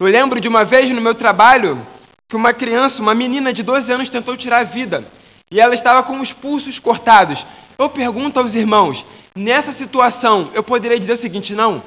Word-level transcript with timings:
Eu 0.00 0.06
lembro 0.06 0.40
de 0.40 0.48
uma 0.48 0.64
vez 0.64 0.90
no 0.90 1.00
meu 1.02 1.14
trabalho 1.14 1.78
que 2.26 2.34
uma 2.34 2.54
criança, 2.54 3.02
uma 3.02 3.14
menina 3.14 3.52
de 3.52 3.62
12 3.62 3.92
anos, 3.92 4.08
tentou 4.08 4.34
tirar 4.34 4.60
a 4.60 4.64
vida 4.64 5.04
e 5.50 5.60
ela 5.60 5.74
estava 5.74 6.02
com 6.02 6.18
os 6.20 6.32
pulsos 6.32 6.78
cortados. 6.78 7.46
Eu 7.76 7.90
pergunto 7.90 8.40
aos 8.40 8.54
irmãos: 8.54 9.04
nessa 9.36 9.74
situação, 9.74 10.50
eu 10.54 10.62
poderia 10.62 10.98
dizer 10.98 11.12
o 11.12 11.18
seguinte: 11.18 11.54
não, 11.54 11.82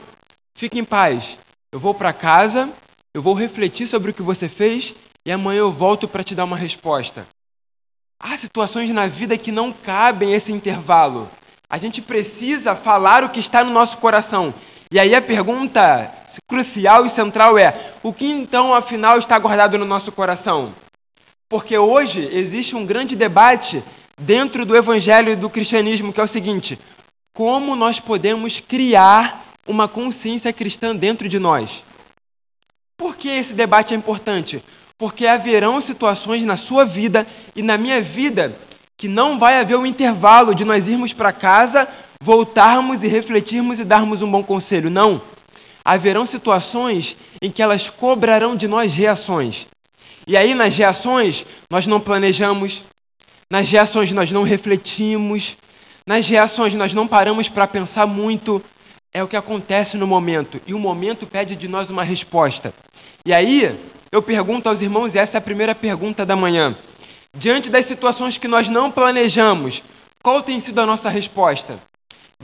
fique 0.54 0.78
em 0.78 0.84
paz, 0.84 1.40
eu 1.72 1.80
vou 1.80 1.92
para 1.92 2.14
casa, 2.14 2.70
eu 3.16 3.22
vou 3.22 3.34
refletir 3.34 3.88
sobre 3.88 4.12
o 4.12 4.14
que 4.14 4.22
você 4.22 4.48
fez 4.48 4.94
e 5.26 5.32
amanhã 5.32 5.62
eu 5.62 5.72
volto 5.72 6.08
para 6.08 6.24
te 6.24 6.36
dar 6.36 6.44
uma 6.44 6.56
resposta. 6.56 7.26
Há 8.20 8.38
situações 8.38 8.92
na 8.92 9.08
vida 9.08 9.40
que 9.40 9.52
não 9.52 9.74
cabem 9.74 10.36
esse 10.36 10.52
intervalo. 10.52 11.28
A 11.68 11.80
gente 11.80 12.00
precisa 12.00 12.76
falar 12.76 13.24
o 13.24 13.30
que 13.30 13.40
está 13.40 13.64
no 13.64 13.72
nosso 13.72 13.98
coração. 13.98 14.54
E 14.94 15.00
aí 15.00 15.16
a 15.16 15.22
pergunta 15.24 16.14
crucial 16.48 17.04
e 17.04 17.10
central 17.10 17.58
é: 17.58 17.76
o 18.04 18.14
que 18.14 18.28
então 18.28 18.76
afinal 18.76 19.18
está 19.18 19.40
guardado 19.40 19.76
no 19.76 19.86
nosso 19.86 20.12
coração? 20.12 20.72
Porque 21.50 21.76
hoje 21.76 22.30
existe 22.32 22.76
um 22.76 22.86
grande 22.86 23.16
debate 23.16 23.84
dentro 24.22 24.68
do 24.68 24.78
evangelho 24.78 25.32
e 25.32 25.36
do 25.36 25.50
cristianismo 25.50 26.14
que 26.14 26.22
é 26.22 26.24
o 26.24 26.28
seguinte: 26.28 26.78
como 27.34 27.76
nós 27.76 28.00
podemos 28.00 28.60
criar 28.60 29.44
uma 29.66 29.88
consciência 29.88 30.54
cristã 30.54 30.96
dentro 30.96 31.28
de 31.28 31.40
nós? 31.40 31.84
Por 32.96 33.16
que 33.16 33.30
esse 33.30 33.56
debate 33.56 33.96
é 33.96 33.98
importante? 33.98 34.64
Porque 34.96 35.26
haverão 35.26 35.82
situações 35.82 36.46
na 36.46 36.56
sua 36.56 36.86
vida 36.86 37.26
e 37.56 37.64
na 37.64 37.80
minha 37.80 38.00
vida 38.00 38.56
que 38.96 39.08
não 39.08 39.40
vai 39.40 39.60
haver 39.60 39.76
um 39.76 39.88
intervalo 39.88 40.54
de 40.54 40.64
nós 40.64 40.88
irmos 40.88 41.14
para 41.14 41.34
casa, 41.34 41.88
voltarmos 42.24 43.04
e 43.04 43.08
refletirmos 43.08 43.82
e 43.82 43.84
darmos 43.84 44.22
um 44.22 44.32
bom 44.32 44.42
conselho. 44.42 44.90
Não. 44.90 45.22
Haverão 45.84 46.26
situações 46.26 47.18
em 47.42 47.52
que 47.52 47.62
elas 47.62 47.90
cobrarão 47.90 48.56
de 48.56 48.66
nós 48.66 48.94
reações. 48.94 49.68
E 50.26 50.38
aí, 50.38 50.56
nas 50.56 50.74
reações, 50.78 51.46
nós 51.70 51.86
não 51.86 52.00
planejamos, 52.00 52.86
nas 53.52 53.70
reações, 53.70 54.14
nós 54.14 54.32
não 54.32 54.44
refletimos, 54.44 55.58
nas 56.08 56.26
reações, 56.26 56.74
nós 56.76 56.94
não 56.94 57.06
paramos 57.06 57.50
para 57.50 57.68
pensar 57.68 58.08
muito. 58.08 58.64
É 59.14 59.22
o 59.22 59.28
que 59.28 59.36
acontece 59.36 59.98
no 59.98 60.08
momento. 60.08 60.62
E 60.66 60.74
o 60.74 60.80
momento 60.80 61.28
pede 61.28 61.58
de 61.58 61.68
nós 61.68 61.90
uma 61.90 62.06
resposta. 62.06 62.74
E 63.26 63.34
aí, 63.34 63.78
eu 64.14 64.22
pergunto 64.22 64.70
aos 64.70 64.82
irmãos, 64.82 65.14
e 65.14 65.20
essa 65.20 65.36
é 65.36 65.40
a 65.40 65.42
primeira 65.42 65.76
pergunta 65.76 66.26
da 66.26 66.38
manhã. 66.38 66.74
Diante 67.38 67.70
das 67.70 67.86
situações 67.86 68.38
que 68.38 68.48
nós 68.48 68.70
não 68.70 68.90
planejamos, 68.90 69.84
qual 70.24 70.42
tem 70.42 70.62
sido 70.62 70.80
a 70.80 70.86
nossa 70.86 71.10
resposta? 71.10 71.78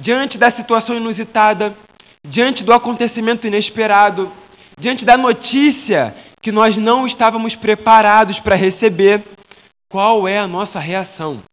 Diante 0.01 0.37
da 0.37 0.49
situação 0.49 0.95
inusitada, 0.95 1.75
diante 2.25 2.63
do 2.63 2.71
acontecimento 2.71 3.45
inesperado, 3.45 4.31
diante 4.79 5.03
da 5.03 5.17
notícia 5.17 6.15
que 6.41 6.53
nós 6.53 6.77
não 6.77 7.05
estávamos 7.05 7.53
preparados 7.53 8.39
para 8.39 8.55
receber, 8.55 9.21
qual 9.89 10.25
é 10.25 10.39
a 10.39 10.47
nossa 10.47 10.79
reação? 10.79 11.43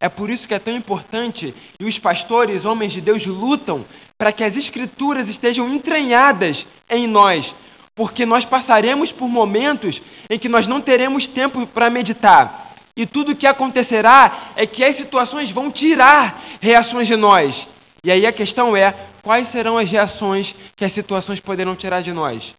É 0.00 0.08
por 0.08 0.30
isso 0.30 0.48
que 0.48 0.54
é 0.54 0.58
tão 0.58 0.74
importante 0.74 1.54
e 1.78 1.84
os 1.84 1.98
pastores, 1.98 2.64
homens 2.64 2.90
de 2.90 3.02
Deus, 3.02 3.26
lutam 3.26 3.84
para 4.16 4.32
que 4.32 4.42
as 4.42 4.56
escrituras 4.56 5.28
estejam 5.28 5.68
entranhadas 5.68 6.66
em 6.88 7.06
nós, 7.06 7.54
porque 7.94 8.24
nós 8.24 8.46
passaremos 8.46 9.12
por 9.12 9.28
momentos 9.28 10.00
em 10.30 10.38
que 10.38 10.48
nós 10.48 10.66
não 10.66 10.80
teremos 10.80 11.26
tempo 11.26 11.66
para 11.66 11.90
meditar. 11.90 12.72
E 12.96 13.04
tudo 13.04 13.32
o 13.32 13.36
que 13.36 13.46
acontecerá 13.46 14.38
é 14.56 14.66
que 14.66 14.82
as 14.82 14.96
situações 14.96 15.50
vão 15.50 15.70
tirar 15.70 16.40
reações 16.62 17.06
de 17.06 17.16
nós. 17.16 17.68
E 18.04 18.12
aí 18.12 18.26
a 18.26 18.32
questão 18.32 18.76
é: 18.76 18.94
quais 19.22 19.48
serão 19.48 19.78
as 19.78 19.90
reações 19.90 20.54
que 20.76 20.84
as 20.84 20.92
situações 20.92 21.40
poderão 21.40 21.74
tirar 21.74 22.02
de 22.02 22.12
nós? 22.12 22.54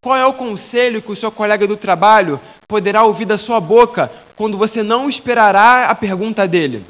Qual 0.00 0.14
é 0.14 0.26
o 0.26 0.34
conselho 0.34 1.00
que 1.00 1.10
o 1.10 1.16
seu 1.16 1.32
colega 1.32 1.66
do 1.66 1.78
trabalho 1.78 2.38
poderá 2.68 3.02
ouvir 3.04 3.24
da 3.24 3.38
sua 3.38 3.58
boca 3.58 4.12
quando 4.36 4.58
você 4.58 4.82
não 4.82 5.08
esperará 5.08 5.88
a 5.88 5.94
pergunta 5.94 6.46
dele? 6.46 6.84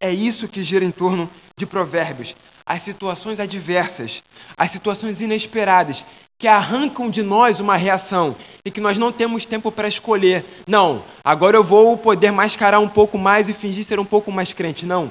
É 0.00 0.12
isso 0.12 0.46
que 0.46 0.62
gira 0.62 0.84
em 0.84 0.92
torno 0.92 1.28
de 1.58 1.66
Provérbios. 1.66 2.36
As 2.64 2.84
situações 2.84 3.40
adversas, 3.40 4.22
as 4.56 4.70
situações 4.70 5.20
inesperadas, 5.20 6.04
que 6.38 6.46
arrancam 6.46 7.10
de 7.10 7.22
nós 7.22 7.60
uma 7.60 7.76
reação 7.76 8.36
e 8.64 8.70
que 8.70 8.80
nós 8.80 8.98
não 8.98 9.10
temos 9.10 9.46
tempo 9.46 9.72
para 9.72 9.88
escolher. 9.88 10.44
Não, 10.68 11.02
agora 11.24 11.56
eu 11.56 11.64
vou 11.64 11.96
poder 11.96 12.30
mascarar 12.30 12.78
um 12.78 12.88
pouco 12.88 13.18
mais 13.18 13.48
e 13.48 13.54
fingir 13.54 13.84
ser 13.84 13.98
um 13.98 14.04
pouco 14.04 14.30
mais 14.30 14.52
crente. 14.52 14.84
Não. 14.86 15.10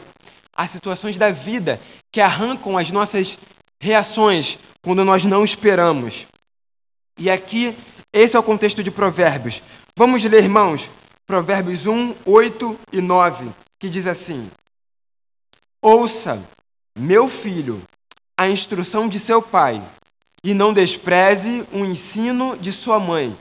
Há 0.56 0.68
situações 0.68 1.18
da 1.18 1.32
vida 1.32 1.82
que 2.12 2.22
arrancam 2.22 2.78
as 2.78 2.90
nossas 2.90 3.38
reações 3.82 4.58
quando 4.82 5.04
nós 5.04 5.26
não 5.26 5.44
esperamos. 5.44 6.26
E 7.20 7.30
aqui, 7.30 7.78
esse 8.14 8.36
é 8.38 8.40
o 8.40 8.44
contexto 8.44 8.82
de 8.82 8.90
Provérbios. 8.90 9.62
Vamos 9.98 10.24
ler, 10.24 10.44
irmãos, 10.44 10.90
Provérbios 11.26 11.86
1, 11.86 12.16
8 12.26 12.80
e 12.94 13.02
9, 13.02 13.50
que 13.80 13.90
diz 13.90 14.08
assim: 14.08 14.50
Ouça, 15.82 16.42
meu 16.98 17.28
filho, 17.28 17.82
a 18.38 18.48
instrução 18.48 19.10
de 19.10 19.20
seu 19.20 19.42
pai 19.42 19.84
e 20.44 20.54
não 20.54 20.74
despreze 20.74 21.66
o 21.74 21.80
ensino 21.80 22.56
de 22.58 22.72
sua 22.72 23.00
mãe. 23.00 23.36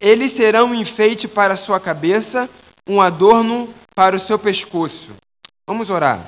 Eles 0.00 0.32
serão 0.32 0.70
um 0.70 0.74
enfeite 0.74 1.26
para 1.26 1.56
sua 1.56 1.80
cabeça, 1.80 2.48
um 2.86 3.00
adorno 3.00 3.72
para 3.94 4.14
o 4.14 4.18
seu 4.18 4.38
pescoço. 4.38 5.12
Vamos 5.68 5.90
orar. 5.90 6.26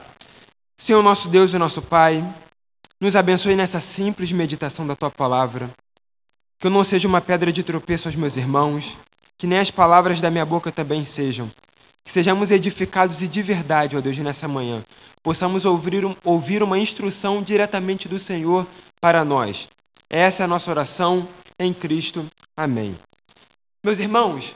Senhor 0.76 1.02
nosso 1.02 1.26
Deus 1.26 1.54
e 1.54 1.58
nosso 1.58 1.80
Pai, 1.80 2.22
nos 3.00 3.16
abençoe 3.16 3.56
nessa 3.56 3.80
simples 3.80 4.30
meditação 4.30 4.86
da 4.86 4.94
tua 4.94 5.10
palavra. 5.10 5.70
Que 6.58 6.66
eu 6.66 6.70
não 6.70 6.84
seja 6.84 7.08
uma 7.08 7.22
pedra 7.22 7.50
de 7.50 7.62
tropeço 7.62 8.06
aos 8.06 8.14
meus 8.14 8.36
irmãos, 8.36 8.98
que 9.38 9.46
nem 9.46 9.58
as 9.58 9.70
palavras 9.70 10.20
da 10.20 10.30
minha 10.30 10.44
boca 10.44 10.70
também 10.70 11.06
sejam. 11.06 11.50
Que 12.04 12.12
sejamos 12.12 12.50
edificados 12.50 13.22
e 13.22 13.28
de 13.28 13.40
verdade, 13.40 13.96
ó 13.96 14.02
Deus, 14.02 14.18
nessa 14.18 14.46
manhã. 14.46 14.84
Possamos 15.22 15.64
ouvir, 15.64 16.04
ouvir 16.22 16.62
uma 16.62 16.78
instrução 16.78 17.42
diretamente 17.42 18.08
do 18.08 18.18
Senhor 18.18 18.66
para 19.00 19.24
nós. 19.24 19.70
Essa 20.10 20.42
é 20.42 20.44
a 20.44 20.48
nossa 20.48 20.70
oração 20.70 21.26
em 21.58 21.72
Cristo. 21.72 22.26
Amém. 22.54 22.94
Meus 23.82 24.00
irmãos, 24.00 24.54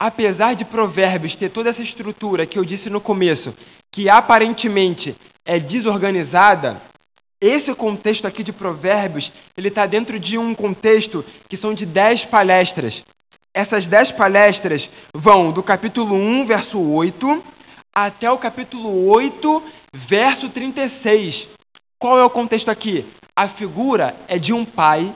apesar 0.00 0.54
de 0.54 0.64
Provérbios 0.64 1.36
ter 1.36 1.50
toda 1.50 1.68
essa 1.68 1.82
estrutura 1.82 2.46
que 2.46 2.58
eu 2.58 2.64
disse 2.64 2.88
no 2.88 3.02
começo, 3.02 3.54
que 3.92 4.08
aparentemente 4.08 5.14
é 5.44 5.58
desorganizada, 5.58 6.80
esse 7.38 7.74
contexto 7.74 8.26
aqui 8.26 8.42
de 8.42 8.52
Provérbios, 8.52 9.30
ele 9.56 9.68
está 9.68 9.84
dentro 9.84 10.18
de 10.18 10.38
um 10.38 10.54
contexto 10.54 11.24
que 11.48 11.56
são 11.56 11.74
de 11.74 11.84
dez 11.84 12.24
palestras. 12.24 13.04
Essas 13.52 13.88
dez 13.88 14.10
palestras 14.10 14.88
vão 15.14 15.50
do 15.50 15.62
capítulo 15.62 16.14
1, 16.14 16.46
verso 16.46 16.80
8, 16.80 17.42
até 17.94 18.30
o 18.30 18.38
capítulo 18.38 19.06
8, 19.08 19.62
verso 19.92 20.48
36. 20.48 21.48
Qual 21.98 22.18
é 22.18 22.24
o 22.24 22.30
contexto 22.30 22.70
aqui? 22.70 23.04
A 23.36 23.48
figura 23.48 24.14
é 24.28 24.38
de 24.38 24.52
um 24.52 24.64
pai 24.64 25.12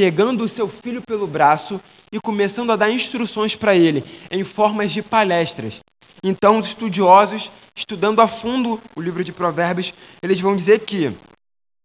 pegando 0.00 0.44
o 0.44 0.48
seu 0.48 0.66
filho 0.66 1.02
pelo 1.02 1.26
braço 1.26 1.78
e 2.10 2.18
começando 2.18 2.72
a 2.72 2.76
dar 2.76 2.90
instruções 2.90 3.54
para 3.54 3.74
ele 3.74 4.02
em 4.30 4.42
formas 4.42 4.92
de 4.92 5.02
palestras. 5.02 5.80
Então, 6.24 6.58
os 6.58 6.68
estudiosos, 6.68 7.50
estudando 7.76 8.22
a 8.22 8.26
fundo 8.26 8.80
o 8.96 9.00
livro 9.02 9.22
de 9.22 9.30
Provérbios, 9.30 9.92
eles 10.22 10.40
vão 10.40 10.56
dizer 10.56 10.80
que 10.86 11.12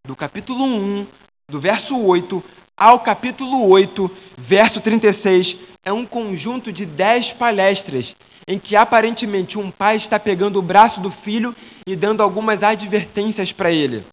do 0.08 0.16
capítulo 0.16 0.64
1, 0.64 1.06
do 1.52 1.60
verso 1.60 2.00
8 2.00 2.42
ao 2.78 3.02
capítulo 3.02 3.68
8, 3.68 4.10
verso 4.38 4.80
36, 4.80 5.58
é 5.84 5.92
um 5.92 6.06
conjunto 6.06 6.72
de 6.72 6.86
dez 6.86 7.34
palestras 7.34 8.16
em 8.48 8.58
que 8.58 8.78
aparentemente 8.78 9.60
um 9.60 9.70
pai 9.70 9.98
está 9.98 10.18
pegando 10.18 10.58
o 10.58 10.62
braço 10.62 11.02
do 11.02 11.12
filho 11.12 11.54
e 11.86 11.98
dando 11.98 12.24
algumas 12.24 12.64
advertências 12.64 13.52
para 13.52 13.74
ele. 13.74 14.06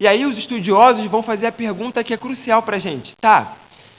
E 0.00 0.06
aí 0.06 0.24
os 0.24 0.38
estudiosos 0.38 1.04
vão 1.06 1.24
fazer 1.24 1.48
a 1.48 1.52
pergunta 1.52 2.04
que 2.04 2.14
é 2.14 2.16
crucial 2.16 2.62
para 2.62 2.76
a 2.76 2.80
gente. 2.80 3.16
Tá, 3.16 3.56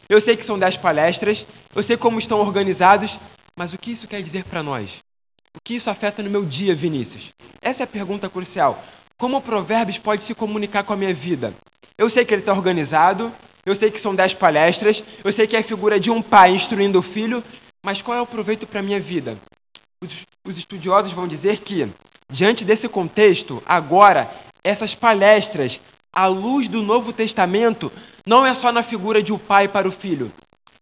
eu 0.07 0.21
sei 0.21 0.37
que 0.37 0.45
são 0.45 0.57
dez 0.57 0.77
palestras, 0.77 1.45
eu 1.75 1.83
sei 1.83 1.97
como 1.97 2.17
estão 2.17 2.39
organizados, 2.39 3.19
mas 3.57 3.73
o 3.73 3.77
que 3.77 3.91
isso 3.91 4.07
quer 4.07 4.21
dizer 4.23 4.45
para 4.45 4.63
nós? 4.63 4.99
O 5.53 5.59
que 5.61 5.75
isso 5.75 5.89
afeta 5.89 6.23
no 6.23 6.29
meu 6.29 6.45
dia, 6.45 6.73
Vinícius? 6.73 7.29
Essa 7.61 7.83
é 7.83 7.85
a 7.85 7.87
pergunta 7.87 8.29
crucial. 8.29 8.81
Como 9.17 9.35
o 9.35 9.41
Provérbios 9.41 9.97
pode 9.97 10.23
se 10.23 10.33
comunicar 10.33 10.83
com 10.83 10.93
a 10.93 10.95
minha 10.95 11.13
vida? 11.13 11.53
Eu 11.97 12.09
sei 12.09 12.23
que 12.23 12.33
ele 12.33 12.41
está 12.41 12.53
organizado, 12.53 13.29
eu 13.65 13.75
sei 13.75 13.91
que 13.91 13.99
são 13.99 14.15
dez 14.15 14.33
palestras, 14.33 15.03
eu 15.21 15.33
sei 15.33 15.45
que 15.45 15.57
é 15.57 15.59
a 15.59 15.63
figura 15.63 15.99
de 15.99 16.09
um 16.09 16.21
pai 16.21 16.51
instruindo 16.51 16.97
o 16.97 17.01
filho, 17.01 17.43
mas 17.85 18.01
qual 18.01 18.17
é 18.17 18.21
o 18.21 18.25
proveito 18.25 18.65
para 18.65 18.79
a 18.79 18.83
minha 18.83 19.01
vida? 19.01 19.37
Os, 20.01 20.25
os 20.47 20.57
estudiosos 20.57 21.11
vão 21.11 21.27
dizer 21.27 21.59
que, 21.59 21.91
diante 22.31 22.63
desse 22.63 22.87
contexto, 22.87 23.61
agora 23.65 24.31
essas 24.63 24.95
palestras 24.95 25.81
à 26.11 26.25
luz 26.25 26.67
do 26.67 26.81
Novo 26.81 27.13
Testamento 27.13 27.91
não 28.25 28.45
é 28.45 28.53
só 28.53 28.71
na 28.71 28.83
figura 28.83 29.21
de 29.23 29.31
um 29.31 29.37
pai 29.37 29.67
para 29.67 29.87
o 29.87 29.91
filho, 29.91 30.31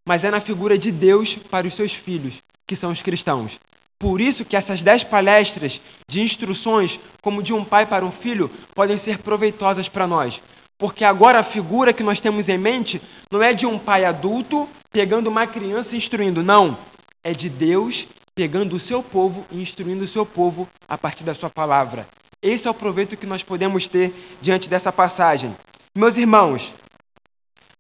mas 0.06 0.24
é 0.24 0.32
na 0.32 0.40
figura 0.40 0.78
de 0.78 0.92
Deus 0.92 1.36
para 1.36 1.68
os 1.68 1.74
seus 1.74 1.94
filhos, 1.94 2.36
que 2.66 2.76
são 2.76 2.92
os 2.92 3.02
cristãos. 3.02 3.60
Por 4.00 4.22
isso 4.22 4.46
que 4.46 4.56
essas 4.56 4.84
dez 4.84 5.04
palestras 5.04 5.82
de 6.08 6.22
instruções, 6.22 7.00
como 7.22 7.42
de 7.42 7.54
um 7.54 7.64
pai 7.66 7.86
para 7.86 8.06
um 8.06 8.12
filho, 8.12 8.50
podem 8.76 8.98
ser 8.98 9.18
proveitosas 9.18 9.90
para 9.90 10.06
nós. 10.06 10.42
Porque 10.78 11.04
agora 11.04 11.40
a 11.40 11.44
figura 11.44 11.92
que 11.92 12.04
nós 12.04 12.22
temos 12.22 12.48
em 12.48 12.58
mente 12.58 13.02
não 13.32 13.42
é 13.42 13.54
de 13.54 13.66
um 13.66 13.80
pai 13.80 14.06
adulto 14.06 14.70
pegando 14.92 15.28
uma 15.28 15.48
criança 15.48 15.96
e 15.96 15.98
instruindo. 15.98 16.44
Não. 16.44 16.78
É 17.24 17.32
de 17.32 17.50
Deus 17.50 18.08
pegando 18.36 18.76
o 18.76 18.80
seu 18.80 19.02
povo 19.02 19.44
e 19.52 19.60
instruindo 19.60 20.04
o 20.04 20.08
seu 20.08 20.24
povo 20.24 20.70
a 20.88 20.96
partir 20.96 21.24
da 21.24 21.34
sua 21.34 21.50
palavra. 21.50 22.08
Esse 22.42 22.68
é 22.68 22.72
o 22.72 22.74
proveito 22.74 23.18
que 23.18 23.26
nós 23.26 23.42
podemos 23.42 23.88
ter 23.88 24.14
diante 24.42 24.70
dessa 24.70 24.92
passagem. 24.92 25.56
Meus 25.98 26.18
irmãos, 26.18 26.76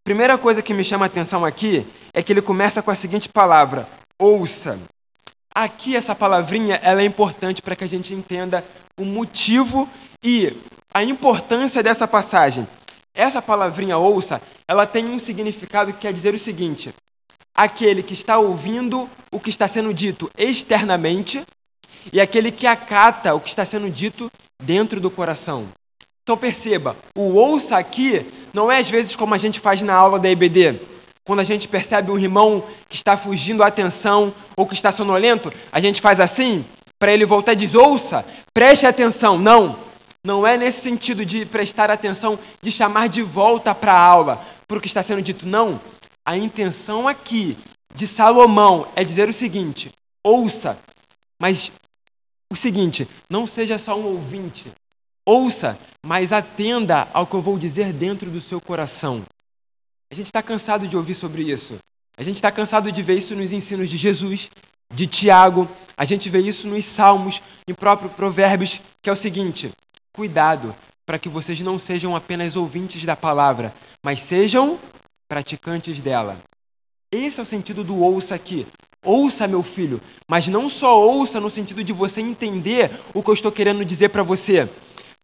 primeira 0.03 0.37
coisa 0.37 0.63
que 0.63 0.73
me 0.73 0.83
chama 0.83 1.05
a 1.05 1.07
atenção 1.07 1.45
aqui 1.45 1.85
é 2.11 2.23
que 2.23 2.33
ele 2.33 2.41
começa 2.41 2.81
com 2.81 2.89
a 2.89 2.95
seguinte 2.95 3.29
palavra: 3.29 3.87
ouça. 4.19 4.79
Aqui 5.53 5.95
essa 5.95 6.15
palavrinha 6.15 6.75
ela 6.83 7.01
é 7.01 7.05
importante 7.05 7.61
para 7.61 7.75
que 7.75 7.83
a 7.83 7.87
gente 7.87 8.13
entenda 8.13 8.65
o 8.99 9.05
motivo 9.05 9.87
e 10.23 10.55
a 10.93 11.03
importância 11.03 11.83
dessa 11.83 12.07
passagem. 12.07 12.67
Essa 13.13 13.41
palavrinha 13.41 13.97
ouça, 13.97 14.41
ela 14.67 14.87
tem 14.87 15.05
um 15.05 15.19
significado 15.19 15.93
que 15.93 15.99
quer 15.99 16.13
dizer 16.13 16.33
o 16.33 16.39
seguinte: 16.39 16.91
aquele 17.55 18.01
que 18.01 18.13
está 18.13 18.39
ouvindo 18.39 19.07
o 19.31 19.39
que 19.39 19.51
está 19.51 19.67
sendo 19.67 19.93
dito 19.93 20.31
externamente 20.35 21.43
e 22.11 22.19
aquele 22.19 22.51
que 22.51 22.65
acata 22.65 23.35
o 23.35 23.39
que 23.39 23.49
está 23.49 23.65
sendo 23.65 23.89
dito 23.89 24.31
dentro 24.61 24.99
do 24.99 25.09
coração. 25.09 25.67
Então 26.23 26.37
perceba, 26.37 26.95
o 27.15 27.35
ouça 27.35 27.77
aqui 27.77 28.25
não 28.53 28.71
é 28.71 28.79
às 28.79 28.89
vezes 28.89 29.15
como 29.15 29.33
a 29.33 29.37
gente 29.37 29.59
faz 29.59 29.81
na 29.81 29.93
aula 29.93 30.19
da 30.19 30.29
EBD. 30.29 30.79
Quando 31.23 31.39
a 31.39 31.43
gente 31.43 31.67
percebe 31.67 32.11
um 32.11 32.17
irmão 32.17 32.63
que 32.87 32.95
está 32.95 33.17
fugindo 33.17 33.63
a 33.63 33.67
atenção 33.67 34.33
ou 34.55 34.65
que 34.65 34.73
está 34.73 34.91
sonolento, 34.91 35.51
a 35.71 35.79
gente 35.79 36.01
faz 36.01 36.19
assim, 36.19 36.65
para 36.99 37.13
ele 37.13 37.25
voltar 37.25 37.53
e 37.53 37.57
diz: 37.57 37.75
ouça, 37.75 38.25
preste 38.53 38.85
atenção. 38.85 39.37
Não, 39.37 39.77
não 40.23 40.45
é 40.45 40.57
nesse 40.57 40.81
sentido 40.81 41.25
de 41.25 41.45
prestar 41.45 41.89
atenção, 41.91 42.37
de 42.61 42.71
chamar 42.71 43.07
de 43.07 43.21
volta 43.21 43.73
para 43.73 43.93
a 43.93 43.99
aula, 43.99 44.41
para 44.67 44.77
o 44.77 44.81
que 44.81 44.87
está 44.87 45.03
sendo 45.03 45.21
dito. 45.21 45.45
Não. 45.45 45.79
A 46.25 46.35
intenção 46.37 47.07
aqui 47.07 47.57
de 47.93 48.05
Salomão 48.05 48.87
é 48.95 49.03
dizer 49.03 49.29
o 49.29 49.33
seguinte: 49.33 49.91
ouça, 50.23 50.77
mas 51.41 51.71
o 52.49 52.55
seguinte, 52.55 53.07
não 53.29 53.45
seja 53.45 53.77
só 53.77 53.97
um 53.97 54.05
ouvinte. 54.05 54.71
Ouça, 55.25 55.77
mas 56.05 56.31
atenda 56.31 57.07
ao 57.13 57.27
que 57.27 57.33
eu 57.33 57.41
vou 57.41 57.57
dizer 57.59 57.91
dentro 57.91 58.31
do 58.31 58.39
seu 58.39 58.61
coração. 58.61 59.23
A 60.09 60.15
gente 60.15 60.27
está 60.27 60.41
cansado 60.41 60.87
de 60.87 60.95
ouvir 60.95 61.15
sobre 61.15 61.43
isso. 61.43 61.77
A 62.17 62.23
gente 62.23 62.37
está 62.37 62.51
cansado 62.51 62.91
de 62.91 63.03
ver 63.03 63.17
isso 63.17 63.35
nos 63.35 63.51
ensinos 63.51 63.89
de 63.89 63.97
Jesus, 63.97 64.49
de 64.93 65.05
Tiago. 65.05 65.67
A 65.97 66.05
gente 66.05 66.29
vê 66.29 66.39
isso 66.39 66.67
nos 66.67 66.85
Salmos, 66.85 67.41
em 67.67 67.73
próprio 67.73 68.09
Provérbios, 68.09 68.79
que 69.01 69.09
é 69.09 69.13
o 69.13 69.17
seguinte: 69.17 69.69
cuidado 70.13 70.73
para 71.05 71.19
que 71.19 71.29
vocês 71.29 71.59
não 71.61 71.77
sejam 71.77 72.15
apenas 72.15 72.55
ouvintes 72.55 73.03
da 73.05 73.15
palavra, 73.15 73.73
mas 74.03 74.21
sejam 74.21 74.79
praticantes 75.27 75.99
dela. 75.99 76.37
Esse 77.11 77.39
é 77.39 77.43
o 77.43 77.45
sentido 77.45 77.83
do 77.83 78.01
ouça 78.01 78.35
aqui. 78.35 78.67
Ouça, 79.05 79.47
meu 79.47 79.63
filho, 79.63 80.01
mas 80.29 80.47
não 80.47 80.69
só 80.69 80.99
ouça 80.99 81.39
no 81.39 81.49
sentido 81.49 81.83
de 81.83 81.93
você 81.93 82.19
entender 82.19 82.91
o 83.13 83.21
que 83.21 83.29
eu 83.29 83.33
estou 83.33 83.51
querendo 83.51 83.85
dizer 83.85 84.09
para 84.09 84.23
você, 84.23 84.67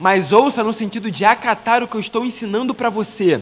mas 0.01 0.31
ouça 0.31 0.63
no 0.63 0.73
sentido 0.73 1.09
de 1.11 1.25
acatar 1.25 1.83
o 1.83 1.87
que 1.87 1.95
eu 1.95 2.01
estou 2.01 2.23
ensinando 2.25 2.73
para 2.73 2.89
você. 2.89 3.41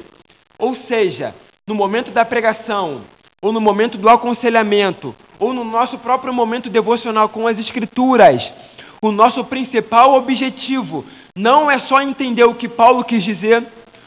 Ou 0.58 0.74
seja, 0.74 1.36
no 1.68 1.76
momento 1.76 2.12
da 2.12 2.26
pregação, 2.26 3.02
ou 3.42 3.52
no 3.52 3.60
momento 3.60 3.98
do 3.98 4.10
aconselhamento, 4.10 5.16
ou 5.40 5.54
no 5.54 5.64
nosso 5.64 5.98
próprio 5.98 6.34
momento 6.34 6.70
devocional 6.70 7.28
com 7.28 7.48
as 7.48 7.60
Escrituras, 7.60 8.54
o 9.02 9.12
nosso 9.12 9.44
principal 9.44 10.14
objetivo 10.14 11.04
não 11.36 11.70
é 11.70 11.80
só 11.80 12.02
entender 12.02 12.44
o 12.44 12.54
que 12.54 12.68
Paulo 12.68 13.04
quis 13.04 13.24
dizer, 13.24 13.64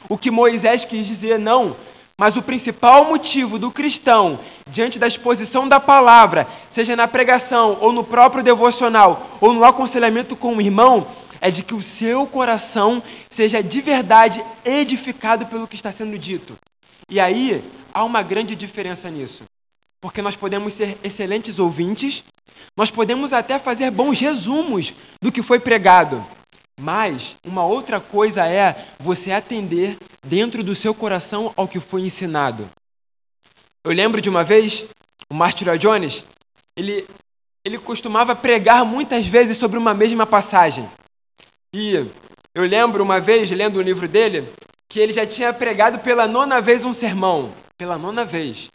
o 0.09 0.17
que 0.17 0.31
Moisés 0.31 0.85
quis 0.85 1.07
dizer, 1.07 1.39
não, 1.39 1.77
mas 2.19 2.37
o 2.37 2.43
principal 2.43 3.07
motivo 3.07 3.59
do 3.59 3.71
cristão, 3.71 4.39
diante 4.71 4.99
da 4.99 5.07
exposição 5.07 5.69
da 5.69 5.81
palavra, 5.81 6.47
seja 6.71 6.95
na 6.95 7.09
pregação, 7.09 7.79
ou 7.81 7.93
no 7.93 8.05
próprio 8.05 8.43
devocional, 8.43 9.39
ou 9.41 9.53
no 9.53 9.65
aconselhamento 9.65 10.37
com 10.37 10.57
o 10.57 10.61
irmão, 10.61 11.07
é 11.41 11.51
de 11.51 11.63
que 11.63 11.75
o 11.75 11.83
seu 11.83 12.27
coração 12.27 13.03
seja 13.29 13.63
de 13.63 13.81
verdade 13.81 14.45
edificado 14.65 15.47
pelo 15.47 15.67
que 15.67 15.75
está 15.75 15.93
sendo 15.93 16.19
dito. 16.19 16.57
E 17.11 17.21
aí 17.21 17.63
há 17.93 18.05
uma 18.05 18.23
grande 18.23 18.57
diferença 18.57 19.11
nisso. 19.11 19.45
Porque 20.01 20.23
nós 20.23 20.37
podemos 20.37 20.75
ser 20.75 20.99
excelentes 21.03 21.59
ouvintes, 21.59 22.25
nós 22.77 22.91
podemos 22.91 23.33
até 23.33 23.59
fazer 23.59 23.91
bons 23.91 24.21
resumos 24.21 24.95
do 25.21 25.33
que 25.33 25.43
foi 25.43 25.59
pregado. 25.59 26.25
Mas 26.81 27.37
uma 27.45 27.65
outra 27.65 28.01
coisa 28.01 28.47
é 28.47 28.87
você 28.99 29.31
atender 29.31 29.97
dentro 30.27 30.63
do 30.63 30.75
seu 30.75 30.95
coração 30.95 31.53
ao 31.57 31.69
que 31.69 31.79
foi 31.79 32.03
ensinado. 32.03 32.69
Eu 33.85 33.93
lembro 33.93 34.21
de 34.21 34.29
uma 34.29 34.43
vez, 34.43 34.85
o 35.31 35.35
Martin 35.35 35.65
Jones, 35.79 36.25
ele, 36.77 37.07
ele 37.65 37.79
costumava 37.79 38.35
pregar 38.35 38.85
muitas 38.85 39.27
vezes 39.27 39.57
sobre 39.59 39.79
uma 39.79 39.95
mesma 39.95 40.27
passagem. 40.27 40.89
E 41.73 41.95
eu 42.55 42.65
lembro 42.65 43.03
uma 43.03 43.21
vez, 43.21 43.51
lendo 43.51 43.79
o 43.79 43.83
livro 43.83 44.09
dele, 44.09 44.49
que 44.89 44.99
ele 44.99 45.13
já 45.13 45.27
tinha 45.27 45.53
pregado 45.53 45.99
pela 45.99 46.27
nona 46.27 46.61
vez 46.61 46.85
um 46.85 46.95
sermão. 46.95 47.53
Pela 47.77 47.99
nona 47.99 48.25
vez. 48.25 48.71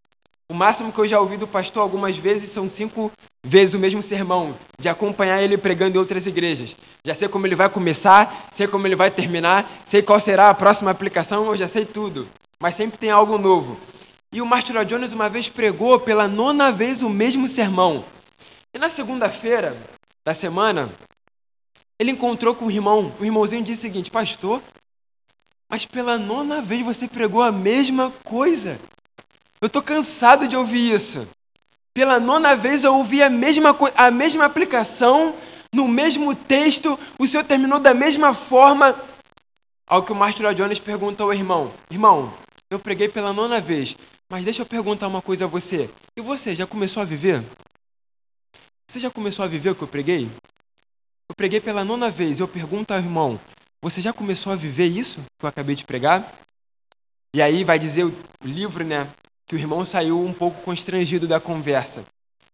O 0.49 0.53
máximo 0.53 0.91
que 0.91 0.99
eu 0.99 1.07
já 1.07 1.19
ouvi 1.19 1.37
do 1.37 1.47
pastor 1.47 1.81
algumas 1.81 2.17
vezes 2.17 2.49
são 2.49 2.67
cinco 2.67 3.11
vezes 3.43 3.73
o 3.73 3.79
mesmo 3.79 4.03
sermão, 4.03 4.55
de 4.79 4.89
acompanhar 4.89 5.41
ele 5.41 5.57
pregando 5.57 5.95
em 5.95 5.99
outras 5.99 6.25
igrejas. 6.25 6.75
Já 7.03 7.13
sei 7.13 7.27
como 7.27 7.47
ele 7.47 7.55
vai 7.55 7.69
começar, 7.69 8.47
sei 8.51 8.67
como 8.67 8.85
ele 8.85 8.95
vai 8.95 9.09
terminar, 9.09 9.69
sei 9.85 10.01
qual 10.01 10.19
será 10.19 10.49
a 10.49 10.53
próxima 10.53 10.91
aplicação, 10.91 11.45
eu 11.45 11.55
já 11.55 11.67
sei 11.67 11.85
tudo. 11.85 12.27
Mas 12.61 12.75
sempre 12.75 12.97
tem 12.97 13.09
algo 13.09 13.37
novo. 13.37 13.79
E 14.31 14.41
o 14.41 14.45
Martin 14.45 14.73
Jones 14.85 15.13
uma 15.13 15.29
vez 15.29 15.49
pregou 15.49 15.99
pela 15.99 16.27
nona 16.27 16.71
vez 16.71 17.01
o 17.01 17.09
mesmo 17.09 17.47
sermão. 17.47 18.03
E 18.73 18.77
na 18.77 18.89
segunda-feira 18.89 19.75
da 20.23 20.33
semana, 20.33 20.89
ele 21.97 22.11
encontrou 22.11 22.53
com 22.53 22.65
o 22.65 22.71
irmão. 22.71 23.11
O 23.19 23.25
irmãozinho 23.25 23.63
disse 23.63 23.79
o 23.79 23.81
seguinte: 23.81 24.11
Pastor, 24.11 24.61
mas 25.69 25.85
pela 25.85 26.17
nona 26.17 26.61
vez 26.61 26.83
você 26.83 27.07
pregou 27.07 27.41
a 27.41 27.51
mesma 27.51 28.11
coisa. 28.23 28.79
Eu 29.61 29.67
estou 29.67 29.81
cansado 29.81 30.47
de 30.47 30.55
ouvir 30.55 30.93
isso. 30.93 31.27
Pela 31.99 32.17
nona 32.17 32.55
vez 32.55 32.85
eu 32.85 32.95
ouvi 32.95 33.21
a 33.21 33.29
mesma, 33.29 33.77
a 33.97 34.09
mesma 34.09 34.45
aplicação, 34.45 35.35
no 35.75 35.85
mesmo 35.85 36.33
texto, 36.33 36.97
o 37.19 37.27
senhor 37.27 37.43
terminou 37.43 37.77
da 37.77 37.93
mesma 37.93 38.33
forma. 38.33 38.95
Ao 39.85 40.01
que 40.01 40.13
o 40.13 40.15
Martin 40.15 40.43
Jones 40.55 40.79
perguntou 40.79 41.25
ao 41.25 41.33
irmão: 41.33 41.73
Irmão, 41.91 42.33
eu 42.69 42.79
preguei 42.79 43.09
pela 43.09 43.33
nona 43.33 43.59
vez, 43.59 43.97
mas 44.31 44.45
deixa 44.45 44.61
eu 44.61 44.65
perguntar 44.65 45.09
uma 45.09 45.21
coisa 45.21 45.43
a 45.43 45.47
você. 45.49 45.89
E 46.15 46.21
você, 46.21 46.55
já 46.55 46.65
começou 46.65 47.03
a 47.03 47.05
viver? 47.05 47.43
Você 48.89 49.01
já 49.01 49.11
começou 49.11 49.43
a 49.43 49.49
viver 49.49 49.71
o 49.71 49.75
que 49.75 49.83
eu 49.83 49.87
preguei? 49.89 50.29
Eu 51.27 51.35
preguei 51.35 51.59
pela 51.59 51.83
nona 51.83 52.09
vez, 52.09 52.39
eu 52.39 52.47
pergunto 52.47 52.93
ao 52.93 52.99
irmão: 52.99 53.37
Você 53.81 53.99
já 53.99 54.13
começou 54.13 54.53
a 54.53 54.55
viver 54.55 54.85
isso 54.85 55.19
que 55.37 55.43
eu 55.43 55.49
acabei 55.49 55.75
de 55.75 55.83
pregar? 55.83 56.33
E 57.35 57.41
aí 57.41 57.65
vai 57.65 57.77
dizer 57.77 58.05
o 58.05 58.15
livro, 58.41 58.85
né? 58.85 59.05
Que 59.49 59.55
o 59.55 59.57
irmão 59.57 59.83
saiu 59.83 60.23
um 60.23 60.31
pouco 60.31 60.61
constrangido 60.61 61.27
da 61.27 61.39
conversa, 61.39 62.03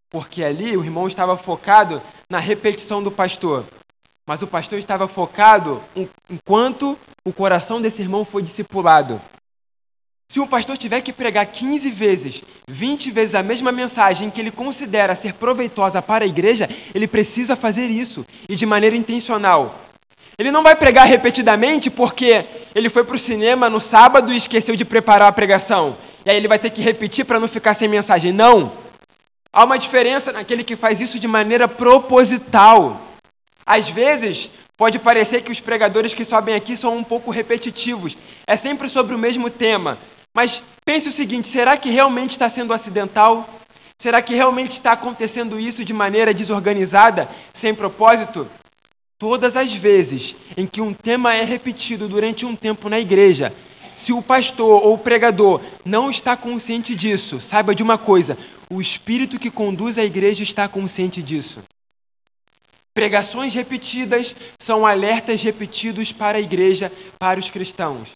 porque 0.10 0.42
ali 0.42 0.78
o 0.78 0.84
irmão 0.84 1.10
estava 1.10 1.36
focado 1.36 2.02
na 2.30 2.40
repetição 2.40 3.04
do 3.04 3.12
pastor, 3.12 3.66
mas 4.26 4.42
o 4.42 4.48
pastor 4.48 4.80
estava 4.80 5.06
focado 5.06 5.84
enquanto 6.30 6.98
o 7.26 7.34
coração 7.34 7.82
desse 7.82 8.02
irmão 8.02 8.24
foi 8.24 8.42
discipulado. 8.42 9.20
Se 10.32 10.40
o 10.40 10.48
pastor 10.48 10.78
tiver 10.78 11.02
que 11.02 11.12
pregar 11.12 11.46
15 11.46 11.92
vezes, 11.92 12.42
20 12.66 13.12
vezes 13.12 13.36
a 13.36 13.44
mesma 13.44 13.74
mensagem 13.74 14.30
que 14.30 14.40
ele 14.40 14.50
considera 14.50 15.16
ser 15.16 15.34
proveitosa 15.34 16.02
para 16.02 16.24
a 16.24 16.28
igreja, 16.28 16.70
ele 16.96 17.10
precisa 17.10 17.58
fazer 17.58 17.88
isso 17.88 18.26
e 18.48 18.56
de 18.56 18.66
maneira 18.66 18.96
intencional. 18.96 19.82
Ele 20.38 20.50
não 20.50 20.64
vai 20.64 20.78
pregar 20.78 21.06
repetidamente 21.06 21.90
porque 21.90 22.46
ele 22.74 22.90
foi 22.90 23.04
para 23.04 23.16
o 23.16 23.20
cinema 23.20 23.70
no 23.70 23.82
sábado 23.82 24.32
e 24.32 24.38
esqueceu 24.38 24.78
de 24.78 24.86
preparar 24.86 25.28
a 25.28 25.34
pregação 25.34 25.98
e 26.26 26.30
aí 26.32 26.38
ele 26.38 26.48
vai 26.48 26.58
ter 26.58 26.72
que 26.72 26.82
repetir 26.82 27.24
para 27.24 27.40
não 27.40 27.48
ficar 27.48 27.76
sem 27.76 27.88
mensagem. 27.88 28.32
Não! 28.32 28.72
Há 29.54 29.64
uma 29.64 29.78
diferença 29.78 30.34
naquele 30.34 30.64
que 30.64 30.76
faz 30.76 31.00
isso 31.00 31.20
de 31.20 31.28
maneira 31.28 31.68
proposital. 31.68 33.00
Às 33.66 33.88
vezes, 33.88 34.50
pode 34.76 35.00
parecer 35.00 35.42
que 35.42 35.52
os 35.52 35.60
pregadores 35.60 36.14
que 36.14 36.26
sobem 36.26 36.56
aqui 36.56 36.76
são 36.76 36.98
um 36.98 37.04
pouco 37.04 37.32
repetitivos. 37.32 38.18
É 38.46 38.56
sempre 38.58 38.90
sobre 38.90 39.16
o 39.16 39.20
mesmo 39.20 39.50
tema. 39.50 39.98
Mas 40.36 40.62
pense 40.84 41.08
o 41.08 41.12
seguinte: 41.12 41.48
será 41.48 41.78
que 41.78 41.90
realmente 41.90 42.32
está 42.32 42.50
sendo 42.50 42.74
acidental? 42.74 43.48
Será 43.98 44.22
que 44.22 44.36
realmente 44.36 44.72
está 44.72 44.92
acontecendo 44.92 45.58
isso 45.60 45.86
de 45.86 45.94
maneira 45.94 46.34
desorganizada, 46.34 47.30
sem 47.54 47.74
propósito? 47.74 48.46
Todas 49.18 49.56
as 49.56 49.72
vezes 49.74 50.36
em 50.58 50.68
que 50.68 50.82
um 50.82 50.94
tema 50.94 51.34
é 51.34 51.44
repetido 51.44 52.10
durante 52.10 52.46
um 52.46 52.56
tempo 52.56 52.90
na 52.90 53.00
igreja, 53.00 53.54
se 53.96 54.12
o 54.12 54.22
pastor 54.22 54.84
ou 54.84 54.94
o 54.94 54.98
pregador 54.98 55.62
não 55.84 56.10
está 56.10 56.36
consciente 56.36 56.96
disso, 56.96 57.40
saiba 57.40 57.74
de 57.74 57.82
uma 57.82 57.98
coisa: 57.98 58.38
o 58.70 58.82
espírito 58.82 59.40
que 59.40 59.50
conduz 59.50 59.98
a 59.98 60.04
igreja 60.04 60.44
está 60.44 60.68
consciente 60.68 61.22
disso. 61.22 61.64
Pregações 62.94 63.54
repetidas 63.54 64.36
são 64.58 64.86
alertas 64.86 65.42
repetidos 65.44 66.12
para 66.12 66.38
a 66.38 66.42
igreja, 66.42 66.92
para 67.20 67.40
os 67.40 67.50
cristãos. 67.50 68.10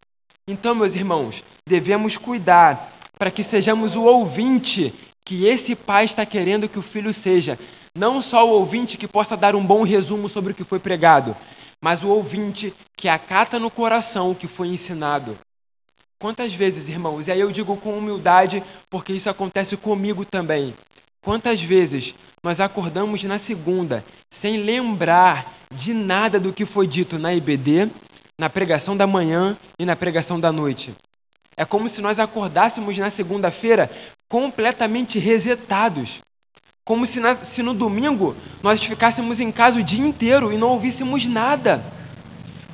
Então, 0.47 0.73
meus 0.73 0.95
irmãos, 0.95 1.43
devemos 1.67 2.17
cuidar 2.17 2.91
para 3.17 3.29
que 3.29 3.43
sejamos 3.43 3.95
o 3.95 4.03
ouvinte 4.03 4.93
que 5.25 5.45
esse 5.45 5.75
pai 5.75 6.05
está 6.05 6.25
querendo 6.25 6.69
que 6.69 6.79
o 6.79 6.81
filho 6.81 7.13
seja. 7.13 7.59
Não 7.93 8.21
só 8.21 8.47
o 8.47 8.51
ouvinte 8.51 8.97
que 8.97 9.07
possa 9.07 9.35
dar 9.35 9.55
um 9.55 9.65
bom 9.65 9.83
resumo 9.83 10.29
sobre 10.29 10.53
o 10.53 10.55
que 10.55 10.63
foi 10.63 10.79
pregado, 10.79 11.35
mas 11.83 12.01
o 12.01 12.07
ouvinte 12.07 12.73
que 12.97 13.09
acata 13.09 13.59
no 13.59 13.69
coração 13.69 14.31
o 14.31 14.35
que 14.35 14.47
foi 14.47 14.69
ensinado. 14.69 15.37
Quantas 16.21 16.53
vezes, 16.53 16.89
irmãos, 16.89 17.27
e 17.27 17.31
aí 17.31 17.39
eu 17.39 17.49
digo 17.49 17.77
com 17.77 17.97
humildade, 17.97 18.61
porque 18.89 19.13
isso 19.13 19.29
acontece 19.29 19.77
comigo 19.77 20.25
também. 20.25 20.75
Quantas 21.21 21.61
vezes 21.61 22.13
nós 22.43 22.59
acordamos 22.59 23.23
na 23.23 23.39
segunda 23.39 24.03
sem 24.29 24.57
lembrar 24.57 25.49
de 25.73 25.93
nada 25.93 26.37
do 26.37 26.51
que 26.51 26.65
foi 26.65 26.87
dito 26.87 27.17
na 27.17 27.33
IBD, 27.33 27.89
na 28.37 28.49
pregação 28.49 28.97
da 28.97 29.07
manhã 29.07 29.57
e 29.79 29.85
na 29.85 29.95
pregação 29.95 30.37
da 30.37 30.51
noite? 30.51 30.93
É 31.55 31.63
como 31.63 31.87
se 31.87 32.01
nós 32.01 32.19
acordássemos 32.19 32.97
na 32.97 33.09
segunda-feira 33.09 33.89
completamente 34.27 35.19
resetados. 35.19 36.19
Como 36.83 37.05
se, 37.05 37.21
na, 37.21 37.35
se 37.37 37.63
no 37.63 37.73
domingo 37.73 38.35
nós 38.61 38.83
ficássemos 38.83 39.39
em 39.39 39.53
casa 39.53 39.79
o 39.79 39.83
dia 39.83 40.05
inteiro 40.05 40.51
e 40.51 40.57
não 40.57 40.71
ouvíssemos 40.71 41.25
nada. 41.25 41.81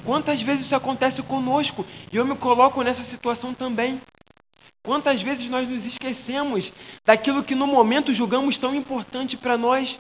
Quantas 0.06 0.42
vezes 0.42 0.66
isso 0.66 0.76
acontece 0.76 1.24
conosco? 1.24 1.84
E 2.14 2.16
eu 2.16 2.26
me 2.26 2.36
coloco 2.36 2.84
nessa 2.84 3.04
situação 3.04 3.54
também. 3.54 4.00
Quantas 4.84 5.20
vezes 5.22 5.50
nós 5.50 5.68
nos 5.68 5.84
esquecemos 5.84 6.72
daquilo 7.04 7.44
que 7.44 7.56
no 7.56 7.66
momento 7.66 8.14
julgamos 8.14 8.60
tão 8.60 8.76
importante 8.76 9.36
para 9.36 9.58
nós? 9.58 9.98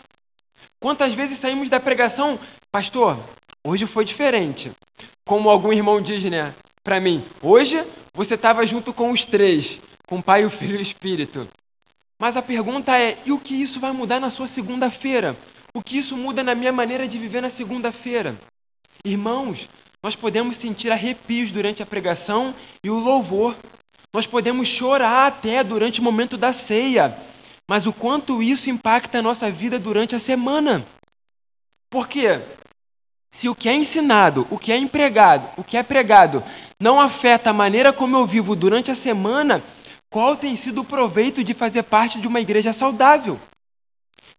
Quantas 0.79 1.13
vezes 1.13 1.39
saímos 1.39 1.69
da 1.69 1.79
pregação, 1.79 2.39
pastor, 2.71 3.17
hoje 3.65 3.88
foi 3.88 4.05
diferente. 4.05 4.71
Como 5.25 5.50
algum 5.50 5.74
irmão 5.74 6.00
diz, 6.00 6.24
né, 6.25 6.53
para 6.83 7.00
mim, 7.00 7.25
hoje 7.41 7.83
você 8.13 8.35
estava 8.35 8.63
junto 8.63 8.93
com 8.93 9.09
os 9.12 9.25
três, 9.25 9.79
com 10.05 10.19
o 10.19 10.24
Pai, 10.24 10.45
o 10.45 10.51
Filho 10.51 10.75
e 10.75 10.77
o 10.77 10.81
Espírito. 10.81 11.47
Mas 12.21 12.38
a 12.38 12.43
pergunta 12.43 12.95
é: 12.95 13.17
e 13.25 13.31
o 13.31 13.39
que 13.39 13.59
isso 13.59 13.79
vai 13.79 13.91
mudar 13.91 14.19
na 14.19 14.29
sua 14.29 14.45
segunda-feira? 14.45 15.35
O 15.74 15.81
que 15.81 15.97
isso 15.97 16.15
muda 16.15 16.43
na 16.43 16.53
minha 16.53 16.71
maneira 16.71 17.07
de 17.07 17.17
viver 17.17 17.41
na 17.41 17.50
segunda-feira? 17.50 18.35
Irmãos, 19.03 19.67
nós 20.05 20.15
podemos 20.15 20.55
sentir 20.57 20.91
arrepios 20.91 21.50
durante 21.50 21.81
a 21.81 21.85
pregação 21.85 22.53
e 22.83 22.91
o 22.91 23.00
louvor. 23.00 23.55
Nós 24.13 24.27
podemos 24.27 24.67
chorar 24.67 25.25
até 25.25 25.63
durante 25.63 26.00
o 26.00 26.03
momento 26.03 26.38
da 26.38 26.53
ceia. 26.53 27.17
Mas 27.67 27.88
o 27.88 27.91
quanto 27.91 28.43
isso 28.43 28.69
impacta 28.69 29.17
a 29.17 29.21
nossa 29.24 29.50
vida 29.50 29.79
durante 29.79 30.15
a 30.15 30.19
semana? 30.19 30.85
Por 31.89 32.07
quê? 32.07 32.39
Se 33.31 33.50
o 33.50 33.55
que 33.55 33.67
é 33.67 33.74
ensinado, 33.74 34.45
o 34.51 34.59
que 34.59 34.71
é 34.71 34.77
empregado, 34.77 35.50
o 35.57 35.63
que 35.63 35.75
é 35.75 35.81
pregado 35.81 36.43
não 36.79 37.01
afeta 37.01 37.50
a 37.50 37.53
maneira 37.53 37.91
como 37.91 38.15
eu 38.15 38.27
vivo 38.27 38.55
durante 38.55 38.91
a 38.91 38.95
semana, 38.95 39.63
qual 40.07 40.38
tem 40.38 40.55
sido 40.55 40.81
o 40.81 40.85
proveito 40.85 41.43
de 41.43 41.55
fazer 41.55 41.81
parte 41.81 42.21
de 42.21 42.27
uma 42.27 42.39
igreja 42.39 42.71
saudável? 42.71 43.39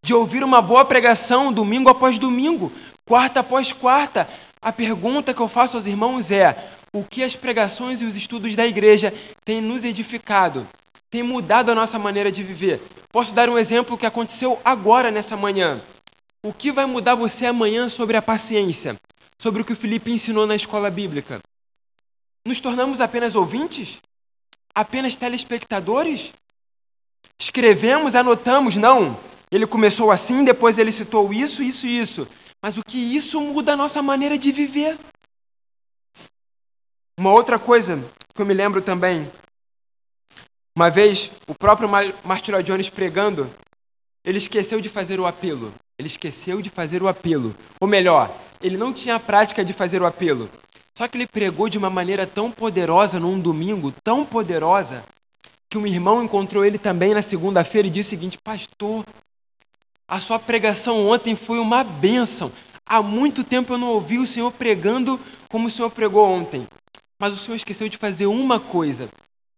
De 0.01 0.15
ouvir 0.15 0.45
uma 0.45 0.63
boa 0.63 0.85
pregação 0.85 1.53
domingo 1.53 1.89
após 1.89 2.21
domingo, 2.21 2.71
quarta 3.05 3.41
após 3.41 3.73
quarta. 3.73 4.29
A 4.67 4.73
pergunta 4.73 5.33
que 5.33 5.41
eu 5.41 5.47
faço 5.47 5.77
aos 5.77 5.87
irmãos 5.87 6.33
é: 6.33 6.69
o 6.93 7.05
que 7.05 7.23
as 7.23 7.37
pregações 7.37 8.03
e 8.03 8.05
os 8.05 8.17
estudos 8.17 8.57
da 8.57 8.67
igreja 8.67 9.15
têm 9.45 9.61
nos 9.61 9.85
edificado, 9.85 10.67
têm 11.09 11.23
mudado 11.23 11.71
a 11.71 11.75
nossa 11.75 12.01
maneira 12.01 12.33
de 12.33 12.43
viver. 12.43 12.83
Posso 13.13 13.33
dar 13.33 13.49
um 13.49 13.57
exemplo 13.57 13.97
que 13.97 14.05
aconteceu 14.05 14.61
agora 14.65 15.09
nessa 15.09 15.37
manhã. 15.37 15.81
O 16.45 16.53
que 16.53 16.73
vai 16.73 16.85
mudar 16.85 17.15
você 17.15 17.47
amanhã 17.47 17.89
sobre 17.89 18.17
a 18.17 18.23
paciência? 18.23 18.97
Sobre 19.39 19.63
o 19.63 19.65
que 19.65 19.73
o 19.73 19.77
Felipe 19.77 20.11
ensinou 20.11 20.49
na 20.49 20.57
escola 20.57 20.91
bíblica? 20.91 21.39
Nos 22.45 22.59
tornamos 22.59 23.01
apenas 23.01 23.37
ouvintes? 23.37 23.99
Apenas 24.75 25.15
telespectadores? 25.15 26.33
Escrevemos, 27.39 28.17
anotamos? 28.17 28.75
Não. 28.75 29.17
Ele 29.49 29.65
começou 29.65 30.11
assim, 30.11 30.43
depois 30.43 30.77
ele 30.77 30.91
citou 30.91 31.33
isso, 31.33 31.63
isso 31.63 31.87
e 31.87 32.01
isso. 32.01 32.27
Mas 32.63 32.77
o 32.77 32.83
que 32.85 32.99
isso 32.99 33.41
muda 33.41 33.73
a 33.73 33.77
nossa 33.77 34.03
maneira 34.03 34.37
de 34.37 34.51
viver? 34.53 34.99
Uma 37.19 37.33
outra 37.33 37.59
coisa 37.59 37.99
que 38.35 38.43
eu 38.43 38.47
me 38.47 38.53
lembro 38.53 38.83
também, 38.83 39.31
uma 40.77 40.91
vez 40.91 41.31
o 41.47 41.55
próprio 41.55 41.89
Martiro 42.23 42.63
Jones 42.63 42.91
pregando, 42.91 43.51
ele 44.25 44.39
esqueceu 44.39 44.81
de 44.81 44.89
fazer 44.89 45.19
o 45.19 45.27
apelo. 45.27 45.73
Ele 45.99 46.09
esqueceu 46.09 46.61
de 46.61 46.69
fazer 46.69 47.03
o 47.03 47.09
apelo. 47.09 47.55
Ou 47.81 47.89
melhor, 47.89 48.31
ele 48.61 48.77
não 48.77 48.93
tinha 48.93 49.15
a 49.15 49.21
prática 49.21 49.65
de 49.65 49.73
fazer 49.73 50.03
o 50.03 50.07
apelo. 50.07 50.51
Só 50.97 51.09
que 51.09 51.17
ele 51.17 51.27
pregou 51.27 51.69
de 51.69 51.79
uma 51.79 51.89
maneira 51.89 52.27
tão 52.27 52.51
poderosa 52.51 53.19
num 53.19 53.41
domingo, 53.41 53.93
tão 54.05 54.25
poderosa, 54.25 55.05
que 55.71 55.79
um 55.79 55.87
irmão 55.87 56.23
encontrou 56.23 56.65
ele 56.65 56.79
também 56.79 57.15
na 57.15 57.23
segunda-feira 57.23 57.89
e 57.89 57.91
disse 57.91 58.09
o 58.09 58.19
seguinte: 58.19 58.39
Pastor, 58.43 59.05
a 60.09 60.21
sua 60.21 60.39
pregação 60.39 61.09
ontem 61.09 61.35
foi 61.35 61.59
uma 61.59 61.83
bênção. 61.83 62.53
Há 62.85 63.03
muito 63.03 63.43
tempo 63.43 63.73
eu 63.73 63.79
não 63.79 63.89
ouvi 63.89 64.19
o 64.19 64.27
Senhor 64.27 64.53
pregando 64.53 65.19
como 65.49 65.67
o 65.67 65.71
Senhor 65.71 65.91
pregou 65.91 66.25
ontem. 66.29 66.67
Mas 67.19 67.35
o 67.35 67.37
Senhor 67.37 67.57
esqueceu 67.57 67.89
de 67.89 67.97
fazer 67.97 68.27
uma 68.27 68.61
coisa. 68.61 69.09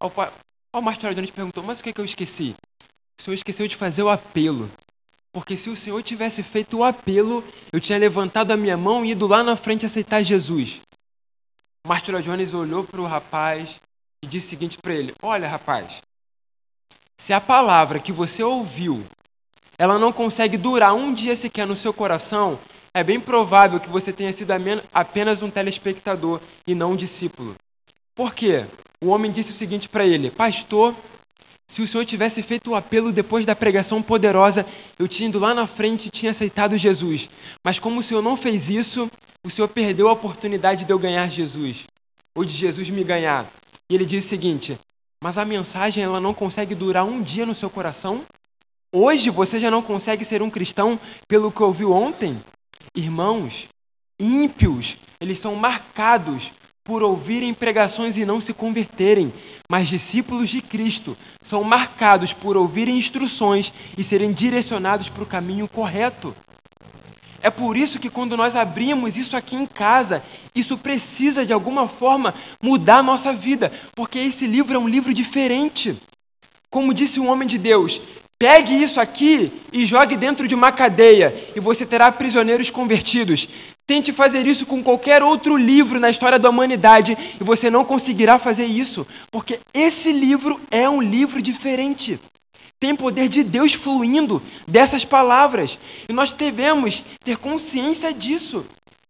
O, 0.00 0.10
o 0.78 0.80
Martin 0.80 1.12
Jones 1.12 1.30
perguntou: 1.30 1.62
Mas 1.62 1.80
o 1.80 1.82
que, 1.82 1.90
é 1.90 1.92
que 1.92 2.00
eu 2.00 2.04
esqueci? 2.04 2.54
O 3.18 3.22
Senhor 3.22 3.34
esqueceu 3.34 3.68
de 3.68 3.76
fazer 3.76 4.02
o 4.02 4.08
apelo. 4.08 4.70
Porque 5.32 5.56
se 5.56 5.68
o 5.68 5.76
Senhor 5.76 6.02
tivesse 6.02 6.42
feito 6.42 6.78
o 6.78 6.84
apelo, 6.84 7.44
eu 7.70 7.80
tinha 7.80 7.98
levantado 7.98 8.50
a 8.50 8.56
minha 8.56 8.76
mão 8.76 9.04
e 9.04 9.10
ido 9.10 9.26
lá 9.26 9.42
na 9.42 9.56
frente 9.56 9.84
aceitar 9.84 10.22
Jesus. 10.22 10.80
Martin 11.86 12.20
Jones 12.22 12.54
olhou 12.54 12.84
para 12.84 13.00
o 13.00 13.06
rapaz 13.06 13.80
e 14.22 14.26
disse 14.26 14.46
o 14.46 14.50
seguinte 14.50 14.78
para 14.78 14.94
ele: 14.94 15.14
Olha, 15.22 15.46
rapaz, 15.46 16.00
se 17.18 17.32
a 17.32 17.40
palavra 17.40 18.00
que 18.00 18.12
você 18.12 18.42
ouviu 18.42 19.04
ela 19.78 19.98
não 19.98 20.12
consegue 20.12 20.56
durar 20.56 20.92
um 20.92 21.14
dia 21.14 21.36
sequer 21.36 21.66
no 21.66 21.76
seu 21.76 21.92
coração, 21.92 22.58
é 22.92 23.04
bem 23.04 23.20
provável 23.20 23.78
que 23.78 23.88
você 23.88 24.12
tenha 24.12 24.32
sido 24.32 24.50
apenas 24.92 25.40
um 25.40 25.48
telespectador 25.48 26.40
e 26.66 26.74
não 26.74 26.92
um 26.92 26.96
discípulo. 26.96 27.54
Por 28.12 28.34
quê? 28.34 28.64
O 29.00 29.10
homem 29.10 29.30
disse 29.30 29.52
o 29.52 29.54
seguinte 29.54 29.88
para 29.88 30.04
ele: 30.04 30.32
Pastor, 30.32 30.92
se 31.68 31.80
o 31.80 31.86
senhor 31.86 32.04
tivesse 32.04 32.42
feito 32.42 32.70
o 32.70 32.74
apelo 32.74 33.12
depois 33.12 33.46
da 33.46 33.54
pregação 33.54 34.02
poderosa, 34.02 34.66
eu 34.98 35.06
tinha 35.06 35.28
ido 35.28 35.38
lá 35.38 35.54
na 35.54 35.66
frente 35.66 36.06
e 36.06 36.10
tinha 36.10 36.32
aceitado 36.32 36.76
Jesus. 36.76 37.30
Mas 37.62 37.78
como 37.78 38.00
o 38.00 38.02
senhor 38.02 38.22
não 38.22 38.36
fez 38.36 38.68
isso, 38.68 39.08
o 39.44 39.50
senhor 39.50 39.68
perdeu 39.68 40.08
a 40.08 40.12
oportunidade 40.12 40.84
de 40.84 40.92
eu 40.92 40.98
ganhar 40.98 41.30
Jesus, 41.30 41.86
ou 42.34 42.44
de 42.44 42.52
Jesus 42.52 42.90
me 42.90 43.04
ganhar. 43.04 43.46
E 43.88 43.94
ele 43.94 44.04
disse 44.04 44.26
o 44.26 44.30
seguinte: 44.30 44.78
Mas 45.22 45.38
a 45.38 45.44
mensagem 45.44 46.02
ela 46.02 46.18
não 46.18 46.34
consegue 46.34 46.74
durar 46.74 47.04
um 47.04 47.22
dia 47.22 47.46
no 47.46 47.54
seu 47.54 47.70
coração? 47.70 48.24
Hoje 48.92 49.28
você 49.28 49.60
já 49.60 49.70
não 49.70 49.82
consegue 49.82 50.24
ser 50.24 50.40
um 50.40 50.48
cristão 50.48 50.98
pelo 51.28 51.52
que 51.52 51.62
ouviu 51.62 51.92
ontem? 51.92 52.40
Irmãos, 52.96 53.68
ímpios, 54.18 54.96
eles 55.20 55.38
são 55.38 55.54
marcados 55.54 56.52
por 56.82 57.02
ouvirem 57.02 57.52
pregações 57.52 58.16
e 58.16 58.24
não 58.24 58.40
se 58.40 58.54
converterem, 58.54 59.30
mas 59.70 59.88
discípulos 59.88 60.48
de 60.48 60.62
Cristo 60.62 61.18
são 61.42 61.62
marcados 61.62 62.32
por 62.32 62.56
ouvirem 62.56 62.96
instruções 62.96 63.74
e 63.98 64.02
serem 64.02 64.32
direcionados 64.32 65.10
para 65.10 65.22
o 65.22 65.26
caminho 65.26 65.68
correto. 65.68 66.34
É 67.42 67.50
por 67.50 67.76
isso 67.76 68.00
que 68.00 68.08
quando 68.08 68.38
nós 68.38 68.56
abrimos 68.56 69.18
isso 69.18 69.36
aqui 69.36 69.54
em 69.54 69.66
casa, 69.66 70.24
isso 70.54 70.78
precisa 70.78 71.44
de 71.44 71.52
alguma 71.52 71.86
forma 71.86 72.34
mudar 72.62 73.00
a 73.00 73.02
nossa 73.02 73.34
vida, 73.34 73.70
porque 73.94 74.18
esse 74.18 74.46
livro 74.46 74.74
é 74.74 74.78
um 74.78 74.88
livro 74.88 75.12
diferente. 75.12 75.94
Como 76.70 76.94
disse 76.94 77.20
um 77.20 77.28
homem 77.28 77.46
de 77.46 77.58
Deus, 77.58 78.00
Pegue 78.38 78.80
isso 78.80 79.00
aqui 79.00 79.50
e 79.72 79.84
jogue 79.84 80.16
dentro 80.16 80.46
de 80.46 80.54
uma 80.54 80.70
cadeia, 80.70 81.34
e 81.56 81.60
você 81.60 81.84
terá 81.84 82.12
prisioneiros 82.12 82.70
convertidos. 82.70 83.48
Tente 83.84 84.12
fazer 84.12 84.46
isso 84.46 84.64
com 84.64 84.80
qualquer 84.80 85.24
outro 85.24 85.56
livro 85.56 85.98
na 85.98 86.08
história 86.08 86.38
da 86.38 86.48
humanidade, 86.48 87.18
e 87.40 87.42
você 87.42 87.68
não 87.68 87.84
conseguirá 87.84 88.38
fazer 88.38 88.66
isso, 88.66 89.04
porque 89.32 89.58
esse 89.74 90.12
livro 90.12 90.60
é 90.70 90.88
um 90.88 91.02
livro 91.02 91.42
diferente. 91.42 92.20
Tem 92.78 92.94
poder 92.94 93.26
de 93.26 93.42
Deus 93.42 93.72
fluindo 93.72 94.40
dessas 94.68 95.04
palavras, 95.04 95.76
e 96.08 96.12
nós 96.12 96.32
devemos 96.32 97.04
ter 97.24 97.38
consciência 97.38 98.12
disso, 98.12 98.64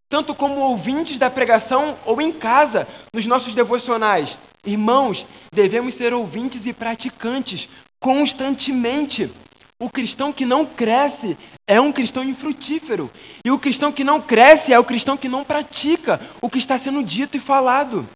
tanto 0.09 0.35
como 0.35 0.61
ouvintes 0.61 1.19
da 1.19 1.29
pregação 1.29 1.99
ou 2.07 2.23
em 2.23 2.33
casa, 2.33 2.89
nos 3.13 3.27
nossos 3.27 3.55
devocionais. 3.55 4.39
Irmãos, 4.65 5.27
devemos 5.53 5.95
ser 5.95 6.15
ouvintes 6.15 6.67
e 6.67 6.73
praticantes, 6.73 7.69
constantemente. 8.01 9.31
O 9.81 9.89
cristão 9.89 10.33
que 10.33 10.45
não 10.45 10.67
cresce 10.67 11.37
é 11.67 11.81
um 11.81 11.93
cristão 11.93 12.25
infrutífero. 12.25 13.11
E 13.45 13.51
o 13.51 13.59
cristão 13.59 13.93
que 13.93 14.03
não 14.03 14.21
cresce 14.21 14.73
é 14.73 14.79
o 14.79 14.85
cristão 14.85 15.17
que 15.17 15.29
não 15.29 15.45
pratica 15.45 16.21
o 16.43 16.51
que 16.51 16.59
está 16.59 16.77
sendo 16.77 17.03
dito 17.03 17.37
e 17.37 17.41
falado. 17.41 18.09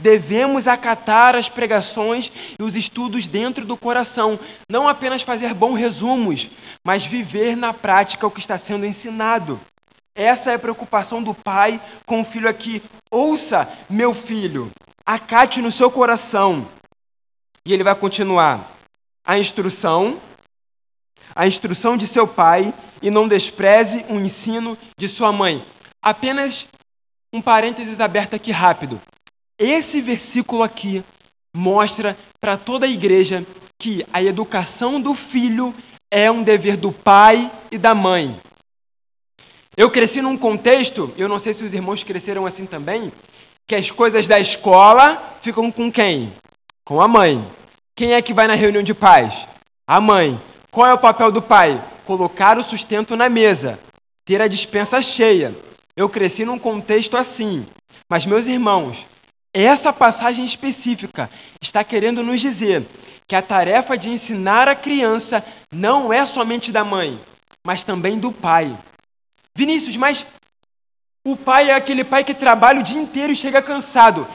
Devemos 0.00 0.66
acatar 0.66 1.36
as 1.36 1.48
pregações 1.48 2.32
e 2.58 2.62
os 2.62 2.74
estudos 2.74 3.26
dentro 3.26 3.66
do 3.66 3.76
coração, 3.76 4.38
não 4.68 4.88
apenas 4.88 5.20
fazer 5.20 5.52
bons 5.52 5.76
resumos, 5.76 6.48
mas 6.84 7.04
viver 7.04 7.54
na 7.54 7.74
prática 7.74 8.26
o 8.26 8.30
que 8.30 8.40
está 8.40 8.56
sendo 8.56 8.86
ensinado. 8.86 9.60
Essa 10.14 10.52
é 10.52 10.54
a 10.54 10.58
preocupação 10.58 11.22
do 11.22 11.34
pai 11.34 11.80
com 12.06 12.20
o 12.20 12.24
filho 12.24 12.48
aqui. 12.48 12.82
Ouça, 13.10 13.68
meu 13.88 14.14
filho, 14.14 14.70
acate 15.04 15.60
no 15.60 15.70
seu 15.70 15.90
coração 15.90 16.66
E 17.64 17.72
ele 17.72 17.84
vai 17.84 17.94
continuar: 17.94 18.79
a 19.30 19.38
instrução, 19.38 20.20
a 21.36 21.46
instrução 21.46 21.96
de 21.96 22.04
seu 22.04 22.26
pai, 22.26 22.74
e 23.00 23.12
não 23.12 23.28
despreze 23.28 24.04
o 24.08 24.14
ensino 24.14 24.76
de 24.98 25.06
sua 25.06 25.30
mãe. 25.30 25.64
Apenas 26.02 26.66
um 27.32 27.40
parênteses 27.40 28.00
aberto 28.00 28.34
aqui 28.34 28.50
rápido. 28.50 29.00
Esse 29.56 30.00
versículo 30.00 30.64
aqui 30.64 31.04
mostra 31.56 32.18
para 32.40 32.56
toda 32.56 32.86
a 32.86 32.88
igreja 32.88 33.46
que 33.78 34.04
a 34.12 34.20
educação 34.20 35.00
do 35.00 35.14
filho 35.14 35.72
é 36.10 36.28
um 36.28 36.42
dever 36.42 36.76
do 36.76 36.90
pai 36.90 37.48
e 37.70 37.78
da 37.78 37.94
mãe. 37.94 38.36
Eu 39.76 39.92
cresci 39.92 40.20
num 40.20 40.36
contexto, 40.36 41.14
eu 41.16 41.28
não 41.28 41.38
sei 41.38 41.54
se 41.54 41.62
os 41.62 41.72
irmãos 41.72 42.02
cresceram 42.02 42.46
assim 42.46 42.66
também, 42.66 43.12
que 43.64 43.76
as 43.76 43.92
coisas 43.92 44.26
da 44.26 44.40
escola 44.40 45.38
ficam 45.40 45.70
com 45.70 45.88
quem? 45.88 46.32
Com 46.84 47.00
a 47.00 47.06
mãe. 47.06 47.59
Quem 48.00 48.14
é 48.14 48.22
que 48.22 48.32
vai 48.32 48.46
na 48.46 48.54
reunião 48.54 48.82
de 48.82 48.94
pais? 48.94 49.46
A 49.86 50.00
mãe. 50.00 50.40
Qual 50.70 50.86
é 50.86 50.94
o 50.94 50.96
papel 50.96 51.30
do 51.30 51.42
pai? 51.42 51.84
Colocar 52.06 52.56
o 52.56 52.62
sustento 52.62 53.14
na 53.14 53.28
mesa, 53.28 53.78
ter 54.24 54.40
a 54.40 54.48
dispensa 54.48 55.02
cheia. 55.02 55.54
Eu 55.94 56.08
cresci 56.08 56.46
num 56.46 56.58
contexto 56.58 57.14
assim. 57.14 57.66
Mas, 58.08 58.24
meus 58.24 58.46
irmãos, 58.46 59.06
essa 59.52 59.92
passagem 59.92 60.46
específica 60.46 61.28
está 61.60 61.84
querendo 61.84 62.22
nos 62.22 62.40
dizer 62.40 62.86
que 63.28 63.36
a 63.36 63.42
tarefa 63.42 63.98
de 63.98 64.08
ensinar 64.08 64.66
a 64.66 64.74
criança 64.74 65.44
não 65.70 66.10
é 66.10 66.24
somente 66.24 66.72
da 66.72 66.82
mãe, 66.82 67.20
mas 67.62 67.84
também 67.84 68.18
do 68.18 68.32
pai. 68.32 68.74
Vinícius, 69.54 69.98
mas 69.98 70.24
o 71.22 71.36
pai 71.36 71.68
é 71.68 71.74
aquele 71.74 72.02
pai 72.02 72.24
que 72.24 72.32
trabalha 72.32 72.80
o 72.80 72.82
dia 72.82 72.98
inteiro 72.98 73.34
e 73.34 73.36
chega 73.36 73.60
cansado. 73.60 74.26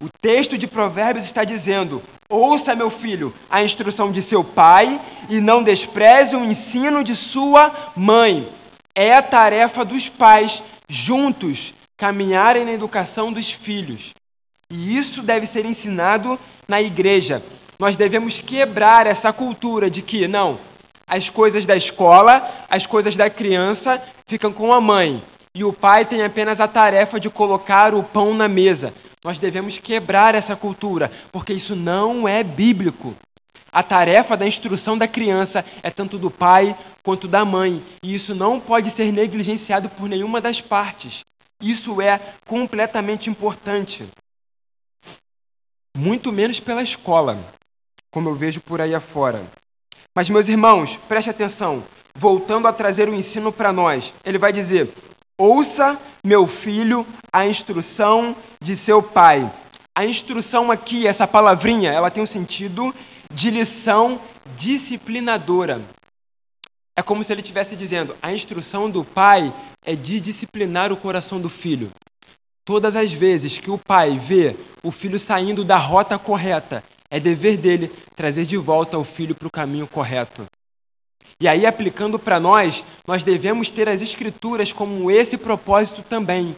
O 0.00 0.06
texto 0.22 0.56
de 0.56 0.68
Provérbios 0.68 1.24
está 1.24 1.42
dizendo: 1.42 2.00
Ouça, 2.30 2.74
meu 2.74 2.90
filho, 2.90 3.32
a 3.48 3.62
instrução 3.62 4.12
de 4.12 4.20
seu 4.20 4.44
pai 4.44 5.00
e 5.30 5.40
não 5.40 5.62
despreze 5.62 6.36
o 6.36 6.44
ensino 6.44 7.02
de 7.02 7.16
sua 7.16 7.72
mãe. 7.96 8.46
É 8.94 9.14
a 9.14 9.22
tarefa 9.22 9.82
dos 9.82 10.10
pais 10.10 10.62
juntos 10.86 11.72
caminharem 11.96 12.66
na 12.66 12.72
educação 12.72 13.32
dos 13.32 13.50
filhos. 13.50 14.12
E 14.70 14.94
isso 14.94 15.22
deve 15.22 15.46
ser 15.46 15.64
ensinado 15.64 16.38
na 16.68 16.82
igreja. 16.82 17.42
Nós 17.78 17.96
devemos 17.96 18.42
quebrar 18.42 19.06
essa 19.06 19.32
cultura 19.32 19.88
de 19.88 20.02
que, 20.02 20.28
não, 20.28 20.58
as 21.06 21.30
coisas 21.30 21.64
da 21.64 21.76
escola, 21.76 22.46
as 22.68 22.84
coisas 22.84 23.16
da 23.16 23.30
criança 23.30 24.02
ficam 24.26 24.52
com 24.52 24.70
a 24.70 24.82
mãe 24.82 25.22
e 25.54 25.64
o 25.64 25.72
pai 25.72 26.04
tem 26.04 26.22
apenas 26.22 26.60
a 26.60 26.68
tarefa 26.68 27.18
de 27.18 27.30
colocar 27.30 27.94
o 27.94 28.02
pão 28.02 28.34
na 28.34 28.48
mesa. 28.48 28.92
Nós 29.24 29.38
devemos 29.38 29.78
quebrar 29.78 30.34
essa 30.34 30.54
cultura, 30.54 31.10
porque 31.32 31.52
isso 31.52 31.74
não 31.74 32.28
é 32.28 32.42
bíblico. 32.42 33.14
A 33.72 33.82
tarefa 33.82 34.36
da 34.36 34.46
instrução 34.46 34.96
da 34.96 35.06
criança 35.06 35.64
é 35.82 35.90
tanto 35.90 36.16
do 36.18 36.30
pai 36.30 36.76
quanto 37.02 37.28
da 37.28 37.44
mãe, 37.44 37.82
e 38.02 38.14
isso 38.14 38.34
não 38.34 38.58
pode 38.58 38.90
ser 38.90 39.12
negligenciado 39.12 39.88
por 39.88 40.08
nenhuma 40.08 40.40
das 40.40 40.60
partes. 40.60 41.24
Isso 41.60 42.00
é 42.00 42.20
completamente 42.46 43.28
importante. 43.28 44.06
Muito 45.96 46.32
menos 46.32 46.60
pela 46.60 46.82
escola, 46.82 47.38
como 48.10 48.28
eu 48.28 48.34
vejo 48.34 48.60
por 48.60 48.80
aí 48.80 48.94
afora. 48.94 49.44
Mas, 50.14 50.30
meus 50.30 50.48
irmãos, 50.48 50.98
preste 51.08 51.30
atenção. 51.30 51.82
Voltando 52.14 52.66
a 52.66 52.72
trazer 52.72 53.08
o 53.08 53.14
ensino 53.14 53.52
para 53.52 53.72
nós, 53.72 54.14
ele 54.24 54.38
vai 54.38 54.52
dizer: 54.52 54.88
Ouça, 55.40 55.96
meu 56.24 56.48
filho, 56.48 57.06
a 57.32 57.46
instrução 57.46 58.34
de 58.60 58.74
seu 58.74 59.00
pai. 59.00 59.48
A 59.94 60.04
instrução 60.04 60.68
aqui, 60.68 61.06
essa 61.06 61.28
palavrinha, 61.28 61.92
ela 61.92 62.10
tem 62.10 62.20
um 62.20 62.26
sentido 62.26 62.92
de 63.32 63.48
lição 63.48 64.20
disciplinadora. 64.56 65.80
É 66.96 67.02
como 67.02 67.22
se 67.22 67.32
ele 67.32 67.40
estivesse 67.40 67.76
dizendo: 67.76 68.16
a 68.20 68.32
instrução 68.32 68.90
do 68.90 69.04
pai 69.04 69.54
é 69.86 69.94
de 69.94 70.18
disciplinar 70.18 70.92
o 70.92 70.96
coração 70.96 71.40
do 71.40 71.48
filho. 71.48 71.88
Todas 72.64 72.96
as 72.96 73.12
vezes 73.12 73.58
que 73.58 73.70
o 73.70 73.78
pai 73.78 74.18
vê 74.18 74.56
o 74.82 74.90
filho 74.90 75.20
saindo 75.20 75.64
da 75.64 75.76
rota 75.76 76.18
correta, 76.18 76.82
é 77.08 77.20
dever 77.20 77.56
dele 77.56 77.92
trazer 78.16 78.44
de 78.44 78.56
volta 78.56 78.98
o 78.98 79.04
filho 79.04 79.36
para 79.36 79.46
o 79.46 79.52
caminho 79.52 79.86
correto. 79.86 80.44
E 81.40 81.46
aí, 81.46 81.66
aplicando 81.66 82.18
para 82.18 82.40
nós, 82.40 82.84
nós 83.06 83.22
devemos 83.22 83.70
ter 83.70 83.88
as 83.88 84.02
Escrituras 84.02 84.72
como 84.72 85.08
esse 85.08 85.38
propósito 85.38 86.02
também. 86.02 86.56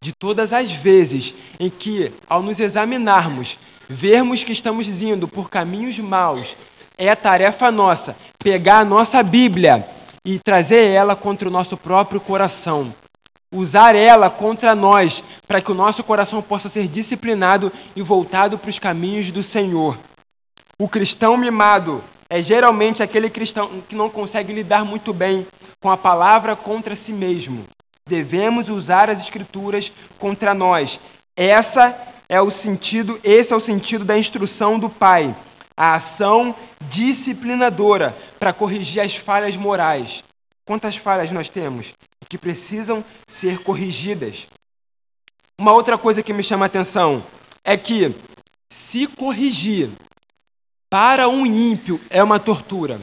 De 0.00 0.12
todas 0.12 0.54
as 0.54 0.72
vezes 0.72 1.34
em 1.60 1.68
que, 1.68 2.10
ao 2.26 2.42
nos 2.42 2.58
examinarmos, 2.58 3.58
vermos 3.86 4.42
que 4.42 4.52
estamos 4.52 4.86
indo 5.02 5.28
por 5.28 5.50
caminhos 5.50 5.98
maus, 5.98 6.56
é 6.96 7.14
tarefa 7.14 7.70
nossa 7.70 8.16
pegar 8.38 8.78
a 8.78 8.84
nossa 8.84 9.22
Bíblia 9.22 9.86
e 10.24 10.38
trazer 10.38 10.88
ela 10.88 11.14
contra 11.14 11.46
o 11.46 11.52
nosso 11.52 11.76
próprio 11.76 12.20
coração. 12.20 12.94
Usar 13.54 13.94
ela 13.94 14.30
contra 14.30 14.74
nós, 14.74 15.22
para 15.46 15.60
que 15.60 15.70
o 15.70 15.74
nosso 15.74 16.02
coração 16.02 16.40
possa 16.40 16.70
ser 16.70 16.88
disciplinado 16.88 17.70
e 17.94 18.00
voltado 18.00 18.56
para 18.56 18.70
os 18.70 18.78
caminhos 18.78 19.30
do 19.30 19.42
Senhor. 19.42 19.98
O 20.78 20.88
cristão 20.88 21.36
mimado 21.36 22.02
é 22.32 22.40
geralmente 22.40 23.02
aquele 23.02 23.28
cristão 23.28 23.82
que 23.86 23.94
não 23.94 24.08
consegue 24.08 24.54
lidar 24.54 24.86
muito 24.86 25.12
bem 25.12 25.46
com 25.78 25.90
a 25.90 25.98
palavra 25.98 26.56
contra 26.56 26.96
si 26.96 27.12
mesmo. 27.12 27.66
Devemos 28.08 28.70
usar 28.70 29.10
as 29.10 29.20
escrituras 29.20 29.92
contra 30.18 30.54
nós. 30.54 30.98
Essa 31.36 31.94
é 32.30 32.40
o 32.40 32.48
sentido, 32.48 33.20
esse 33.22 33.52
é 33.52 33.56
o 33.56 33.60
sentido 33.60 34.02
da 34.02 34.16
instrução 34.16 34.78
do 34.78 34.88
pai, 34.88 35.36
a 35.76 35.92
ação 35.92 36.54
disciplinadora 36.88 38.16
para 38.38 38.54
corrigir 38.54 39.02
as 39.02 39.14
falhas 39.14 39.54
morais. 39.54 40.24
Quantas 40.64 40.96
falhas 40.96 41.30
nós 41.30 41.50
temos 41.50 41.92
que 42.30 42.38
precisam 42.38 43.04
ser 43.26 43.58
corrigidas? 43.58 44.48
Uma 45.60 45.72
outra 45.72 45.98
coisa 45.98 46.22
que 46.22 46.32
me 46.32 46.42
chama 46.42 46.64
a 46.64 46.66
atenção 46.66 47.22
é 47.62 47.76
que 47.76 48.16
se 48.70 49.06
corrigir 49.06 49.90
para 50.92 51.26
um 51.26 51.46
ímpio 51.46 51.98
é 52.10 52.22
uma 52.22 52.38
tortura. 52.38 53.00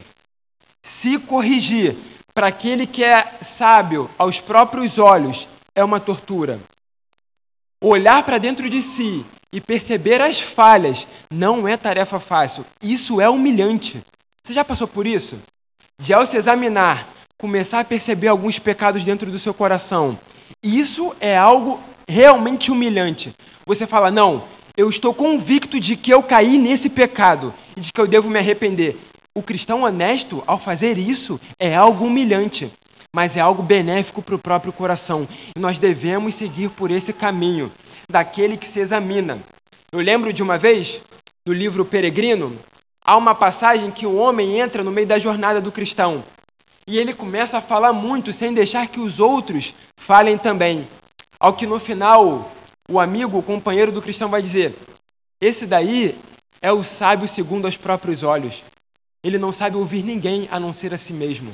Se 0.83 1.17
corrigir 1.17 1.97
para 2.35 2.45
aquele 2.45 2.85
que 2.85 3.03
é 3.03 3.39
sábio 3.41 4.07
aos 4.15 4.39
próprios 4.39 4.99
olhos 4.99 5.49
é 5.73 5.83
uma 5.83 5.99
tortura. 5.99 6.59
Olhar 7.83 8.21
para 8.21 8.37
dentro 8.37 8.69
de 8.69 8.79
si 8.83 9.25
e 9.51 9.59
perceber 9.59 10.21
as 10.21 10.39
falhas 10.39 11.07
não 11.31 11.67
é 11.67 11.75
tarefa 11.75 12.19
fácil. 12.19 12.63
Isso 12.79 13.19
é 13.19 13.27
humilhante. 13.27 13.99
Você 14.43 14.53
já 14.53 14.63
passou 14.63 14.87
por 14.87 15.07
isso? 15.07 15.39
De 15.99 16.13
ao 16.13 16.27
se 16.27 16.37
examinar, 16.37 17.09
começar 17.39 17.79
a 17.79 17.83
perceber 17.83 18.27
alguns 18.27 18.59
pecados 18.59 19.03
dentro 19.03 19.31
do 19.31 19.39
seu 19.39 19.51
coração. 19.51 20.15
Isso 20.61 21.15
é 21.19 21.35
algo 21.35 21.79
realmente 22.07 22.69
humilhante. 22.69 23.33
Você 23.65 23.87
fala: 23.87 24.11
"Não, 24.11 24.43
eu 24.77 24.87
estou 24.87 25.11
convicto 25.11 25.79
de 25.79 25.97
que 25.97 26.13
eu 26.13 26.21
caí 26.21 26.59
nesse 26.59 26.87
pecado 26.87 27.51
de 27.79 27.91
que 27.91 27.99
eu 27.99 28.07
devo 28.07 28.29
me 28.29 28.39
arrepender. 28.39 28.97
O 29.35 29.41
cristão 29.41 29.83
honesto, 29.83 30.43
ao 30.45 30.59
fazer 30.59 30.97
isso, 30.97 31.39
é 31.59 31.75
algo 31.75 32.05
humilhante, 32.05 32.71
mas 33.15 33.37
é 33.37 33.39
algo 33.39 33.63
benéfico 33.63 34.21
para 34.21 34.35
o 34.35 34.39
próprio 34.39 34.73
coração. 34.73 35.27
E 35.55 35.59
nós 35.59 35.79
devemos 35.79 36.35
seguir 36.35 36.69
por 36.69 36.91
esse 36.91 37.13
caminho, 37.13 37.71
daquele 38.09 38.57
que 38.57 38.67
se 38.67 38.79
examina. 38.79 39.39
Eu 39.91 39.99
lembro 40.01 40.33
de 40.33 40.43
uma 40.43 40.57
vez, 40.57 41.01
no 41.45 41.53
livro 41.53 41.85
Peregrino, 41.85 42.57
há 43.03 43.15
uma 43.15 43.33
passagem 43.33 43.91
que 43.91 44.05
o 44.05 44.15
homem 44.15 44.59
entra 44.59 44.83
no 44.83 44.91
meio 44.91 45.07
da 45.07 45.19
jornada 45.19 45.61
do 45.61 45.71
cristão. 45.71 46.23
E 46.87 46.97
ele 46.97 47.13
começa 47.13 47.59
a 47.59 47.61
falar 47.61 47.93
muito, 47.93 48.33
sem 48.33 48.53
deixar 48.53 48.87
que 48.87 48.99
os 48.99 49.19
outros 49.19 49.73
falem 49.95 50.37
também. 50.37 50.87
Ao 51.39 51.53
que 51.53 51.67
no 51.67 51.79
final 51.79 52.51
o 52.89 52.99
amigo, 52.99 53.37
o 53.37 53.43
companheiro 53.43 53.91
do 53.91 54.01
cristão 54.01 54.27
vai 54.27 54.41
dizer: 54.41 54.75
Esse 55.39 55.67
daí 55.67 56.17
é 56.61 56.71
o 56.71 56.83
sábio 56.83 57.27
segundo 57.27 57.67
os 57.67 57.77
próprios 57.77 58.23
olhos. 58.23 58.63
Ele 59.23 59.37
não 59.37 59.51
sabe 59.51 59.75
ouvir 59.75 60.03
ninguém 60.03 60.47
a 60.51 60.59
não 60.59 60.73
ser 60.73 60.93
a 60.93 60.97
si 60.97 61.13
mesmo. 61.13 61.53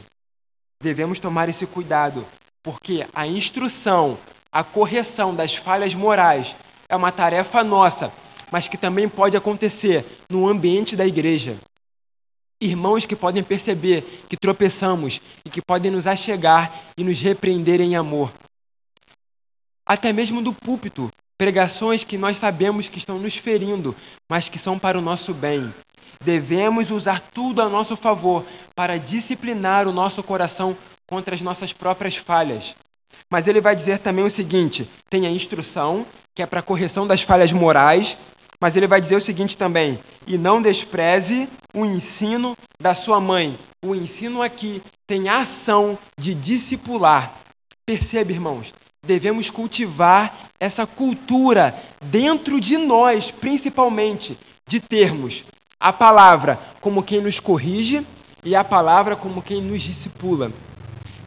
Devemos 0.81 1.19
tomar 1.19 1.49
esse 1.49 1.65
cuidado, 1.65 2.25
porque 2.61 3.07
a 3.13 3.25
instrução, 3.25 4.17
a 4.51 4.63
correção 4.63 5.33
das 5.33 5.55
falhas 5.55 5.93
morais 5.93 6.55
é 6.87 6.95
uma 6.95 7.11
tarefa 7.11 7.63
nossa, 7.63 8.11
mas 8.51 8.67
que 8.67 8.77
também 8.77 9.09
pode 9.09 9.35
acontecer 9.35 10.05
no 10.29 10.47
ambiente 10.47 10.95
da 10.95 11.05
igreja. 11.05 11.57
Irmãos 12.61 13.05
que 13.05 13.15
podem 13.15 13.43
perceber 13.43 14.01
que 14.29 14.37
tropeçamos 14.37 15.19
e 15.43 15.49
que 15.49 15.61
podem 15.61 15.91
nos 15.91 16.07
achegar 16.07 16.71
e 16.97 17.03
nos 17.03 17.19
repreender 17.19 17.81
em 17.81 17.95
amor. 17.95 18.31
Até 19.85 20.13
mesmo 20.13 20.41
do 20.41 20.53
púlpito, 20.53 21.11
Pregações 21.37 22.03
que 22.03 22.17
nós 22.17 22.37
sabemos 22.37 22.87
que 22.87 22.97
estão 22.97 23.19
nos 23.19 23.35
ferindo, 23.35 23.95
mas 24.29 24.47
que 24.47 24.57
são 24.57 24.79
para 24.79 24.97
o 24.97 25.01
nosso 25.01 25.33
bem. 25.33 25.73
Devemos 26.23 26.91
usar 26.91 27.19
tudo 27.19 27.61
a 27.61 27.67
nosso 27.67 27.97
favor 27.97 28.45
para 28.73 28.97
disciplinar 28.97 29.87
o 29.87 29.91
nosso 29.91 30.23
coração 30.23 30.75
contra 31.05 31.35
as 31.35 31.41
nossas 31.41 31.73
próprias 31.73 32.15
falhas. 32.15 32.75
Mas 33.29 33.47
ele 33.47 33.59
vai 33.59 33.75
dizer 33.75 33.99
também 33.99 34.23
o 34.23 34.29
seguinte: 34.29 34.89
tem 35.09 35.27
a 35.27 35.29
instrução, 35.29 36.05
que 36.33 36.41
é 36.41 36.45
para 36.45 36.61
correção 36.61 37.05
das 37.05 37.21
falhas 37.21 37.51
morais, 37.51 38.17
Mas 38.61 38.77
ele 38.77 38.87
vai 38.87 39.01
dizer 39.01 39.15
o 39.15 39.21
seguinte 39.21 39.57
também: 39.57 39.99
e 40.25 40.37
não 40.37 40.61
despreze 40.61 41.49
o 41.73 41.85
ensino 41.85 42.55
da 42.79 42.93
sua 42.93 43.19
mãe. 43.19 43.57
O 43.83 43.93
ensino 43.93 44.41
aqui 44.41 44.81
tem 45.05 45.27
a 45.27 45.41
ação 45.41 45.97
de 46.17 46.33
discipular. 46.33 47.33
Percebe, 47.85 48.33
irmãos? 48.33 48.73
Devemos 49.05 49.49
cultivar 49.49 50.49
essa 50.59 50.85
cultura 50.85 51.75
dentro 52.01 52.59
de 52.59 52.77
nós, 52.77 53.31
principalmente, 53.31 54.37
de 54.67 54.79
termos 54.79 55.43
a 55.79 55.93
palavra 55.93 56.59
como 56.81 57.03
quem 57.03 57.21
nos 57.21 57.39
corrige 57.39 58.05
e 58.43 58.55
a 58.55 58.63
palavra 58.63 59.15
como 59.15 59.41
quem 59.41 59.61
nos 59.61 59.81
discipula. 59.81 60.51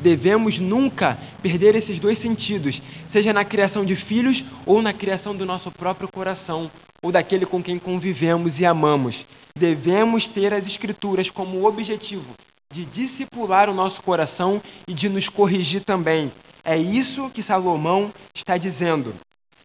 Devemos 0.01 0.59
nunca 0.59 1.19
perder 1.43 1.75
esses 1.75 1.99
dois 1.99 2.19
sentidos, 2.19 2.81
seja 3.07 3.33
na 3.33 3.45
criação 3.45 3.85
de 3.85 3.97
filhos 3.97 4.45
ou 4.65 4.81
na 4.81 4.93
criação 4.93 5.37
do 5.37 5.45
nosso 5.45 5.71
próprio 5.71 6.09
coração, 6.09 6.71
ou 7.03 7.13
daquele 7.13 7.47
com 7.47 7.63
quem 7.63 7.79
convivemos 7.79 8.59
e 8.61 8.67
amamos. 8.67 9.27
Devemos 9.57 10.29
ter 10.29 10.53
as 10.53 10.67
Escrituras 10.67 11.31
como 11.31 11.67
objetivo 11.67 12.35
de 12.73 12.85
discipular 12.85 13.71
o 13.71 13.75
nosso 13.75 14.03
coração 14.03 14.61
e 14.87 14.93
de 14.93 15.09
nos 15.09 15.29
corrigir 15.29 15.83
também. 15.83 16.31
É 16.71 16.77
isso 16.77 17.31
que 17.31 17.43
Salomão 17.43 18.13
está 18.35 18.59
dizendo. 18.59 19.15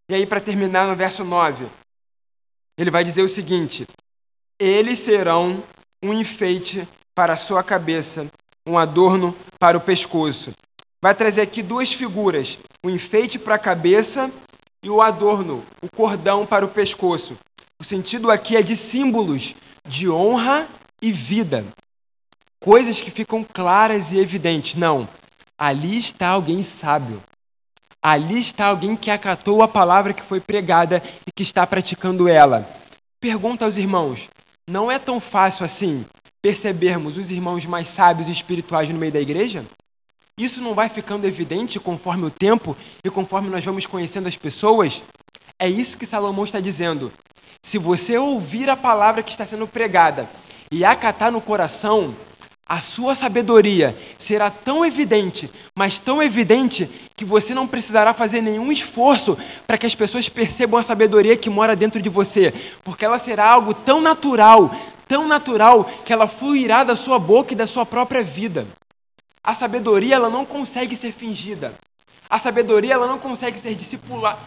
E 0.08 0.16
aí, 0.16 0.26
para 0.26 0.40
terminar 0.40 0.88
no 0.88 0.96
verso 0.96 1.26
9, 1.26 1.66
ele 2.78 2.90
vai 2.90 3.04
dizer 3.04 3.22
o 3.22 3.28
seguinte: 3.28 3.86
Eles 4.58 5.00
serão 5.00 5.62
um 6.02 6.14
enfeite 6.14 6.88
para 7.14 7.34
a 7.34 7.36
sua 7.36 7.62
cabeça, 7.62 8.26
um 8.66 8.78
adorno 8.78 9.36
para 9.60 9.78
o 9.78 9.82
pescoço. 9.82 10.54
Vai 11.02 11.14
trazer 11.14 11.42
aqui 11.42 11.62
duas 11.62 11.92
figuras: 11.92 12.58
o 12.82 12.90
enfeite 12.90 13.38
para 13.38 13.56
a 13.56 13.60
cabeça 13.60 14.32
e 14.82 14.90
o 14.90 15.02
adorno, 15.02 15.62
o 15.82 15.94
cordão 15.94 16.46
para 16.46 16.64
o 16.64 16.70
pescoço. 16.70 17.38
O 17.82 17.84
sentido 17.84 18.32
aqui 18.32 18.56
é 18.56 18.62
de 18.62 18.78
símbolos 18.78 19.56
de 19.86 20.10
honra 20.10 20.70
e 21.02 21.12
vida. 21.12 21.66
Coisas 22.62 23.02
que 23.02 23.12
ficam 23.12 23.44
claras 23.44 24.14
e 24.14 24.20
evidentes. 24.20 24.76
Não, 24.76 25.06
ali 25.64 25.96
está 25.96 26.28
alguém 26.28 26.62
sábio. 26.62 27.24
Ali 28.02 28.38
está 28.38 28.66
alguém 28.66 28.98
que 28.98 29.10
acatou 29.10 29.64
a 29.64 29.68
palavra 29.68 30.12
que 30.12 30.22
foi 30.22 30.42
pregada 30.42 31.02
e 31.26 31.32
que 31.32 31.42
está 31.42 31.66
praticando 31.66 32.28
ela. 32.28 32.70
Pergunta 33.18 33.64
aos 33.64 33.78
irmãos: 33.78 34.28
não 34.70 34.92
é 34.92 35.00
tão 35.00 35.22
fácil 35.22 35.64
assim 35.64 36.06
percebermos 36.42 37.18
os 37.18 37.32
irmãos 37.32 37.66
mais 37.66 37.88
sábios 37.88 38.28
e 38.28 38.32
espirituais 38.32 38.90
no 38.90 39.00
meio 39.00 39.14
da 39.14 39.22
igreja? 39.22 39.64
Isso 40.38 40.62
não 40.62 40.74
vai 40.74 40.90
ficando 40.90 41.26
evidente 41.26 41.80
conforme 41.80 42.26
o 42.26 42.32
tempo 42.32 42.76
e 43.02 43.10
conforme 43.10 43.50
nós 43.50 43.64
vamos 43.64 43.86
conhecendo 43.86 44.28
as 44.28 44.36
pessoas? 44.36 45.02
É 45.58 45.70
isso 45.70 45.98
que 45.98 46.06
Salomão 46.06 46.44
está 46.44 46.60
dizendo. 46.60 47.10
Se 47.62 47.78
você 47.78 48.18
ouvir 48.18 48.70
a 48.70 48.76
palavra 48.76 49.24
que 49.24 49.32
está 49.32 49.46
sendo 49.46 49.66
pregada 49.66 50.28
e 50.70 50.84
acatar 50.84 51.32
no 51.32 51.40
coração, 51.40 52.14
a 52.68 52.80
sua 52.80 53.14
sabedoria 53.14 53.96
será 54.18 54.50
tão 54.50 54.86
evidente, 54.86 55.50
mas 55.76 56.00
tão 56.00 56.24
evidente, 56.24 56.90
que 57.16 57.26
você 57.26 57.54
não 57.54 57.68
precisará 57.68 58.14
fazer 58.14 58.42
nenhum 58.42 58.72
esforço 58.72 59.38
para 59.68 59.78
que 59.78 59.86
as 59.86 59.94
pessoas 59.94 60.30
percebam 60.30 60.80
a 60.80 60.84
sabedoria 60.84 61.38
que 61.38 61.50
mora 61.50 61.76
dentro 61.76 62.02
de 62.02 62.10
você, 62.10 62.54
porque 62.84 63.06
ela 63.06 63.20
será 63.20 63.50
algo 63.50 63.74
tão 63.74 64.02
natural, 64.02 64.74
tão 65.08 65.28
natural, 65.28 65.84
que 66.06 66.14
ela 66.14 66.28
fluirá 66.28 66.84
da 66.84 66.96
sua 66.96 67.20
boca 67.20 67.54
e 67.54 67.58
da 67.58 67.68
sua 67.68 67.86
própria 67.86 68.24
vida. 68.24 68.66
A 69.44 69.54
sabedoria 69.54 70.16
ela 70.16 70.30
não 70.30 70.46
consegue 70.46 70.96
ser 70.96 71.12
fingida. 71.12 71.74
A 72.30 72.40
sabedoria 72.40 72.94
ela 72.94 73.08
não 73.08 73.20
consegue 73.20 73.60
ser 73.60 73.76
discipula, 73.76 74.40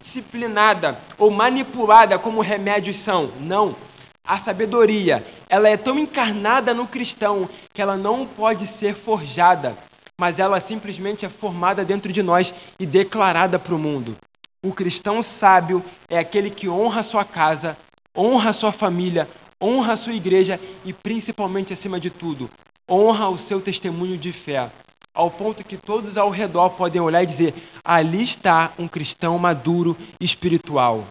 disciplinada 0.00 0.98
ou 1.18 1.30
manipulada 1.30 2.18
como 2.18 2.40
remédios 2.40 2.96
são. 2.96 3.30
Não. 3.40 3.76
A 4.24 4.38
sabedoria, 4.38 5.24
ela 5.48 5.68
é 5.68 5.76
tão 5.76 5.98
encarnada 5.98 6.72
no 6.72 6.86
cristão 6.86 7.48
que 7.72 7.82
ela 7.82 7.96
não 7.96 8.26
pode 8.26 8.66
ser 8.66 8.94
forjada, 8.94 9.76
mas 10.18 10.38
ela 10.38 10.60
simplesmente 10.60 11.26
é 11.26 11.28
formada 11.28 11.84
dentro 11.84 12.12
de 12.12 12.22
nós 12.22 12.54
e 12.78 12.86
declarada 12.86 13.58
para 13.58 13.74
o 13.74 13.78
mundo. 13.78 14.16
O 14.64 14.72
cristão 14.72 15.22
sábio 15.22 15.82
é 16.08 16.18
aquele 16.18 16.50
que 16.50 16.68
honra 16.68 17.02
sua 17.02 17.24
casa, 17.24 17.76
honra 18.16 18.52
sua 18.52 18.70
família, 18.70 19.28
honra 19.60 19.96
sua 19.96 20.12
igreja 20.12 20.60
e, 20.84 20.92
principalmente, 20.92 21.72
acima 21.72 21.98
de 21.98 22.10
tudo, 22.10 22.50
honra 22.88 23.28
o 23.30 23.38
seu 23.38 23.60
testemunho 23.60 24.18
de 24.18 24.32
fé, 24.32 24.70
ao 25.14 25.30
ponto 25.30 25.64
que 25.64 25.76
todos 25.76 26.16
ao 26.16 26.30
redor 26.30 26.70
podem 26.70 27.00
olhar 27.00 27.22
e 27.22 27.26
dizer: 27.26 27.54
ali 27.82 28.22
está 28.22 28.70
um 28.78 28.86
cristão 28.86 29.38
maduro 29.38 29.96
espiritual 30.20 31.06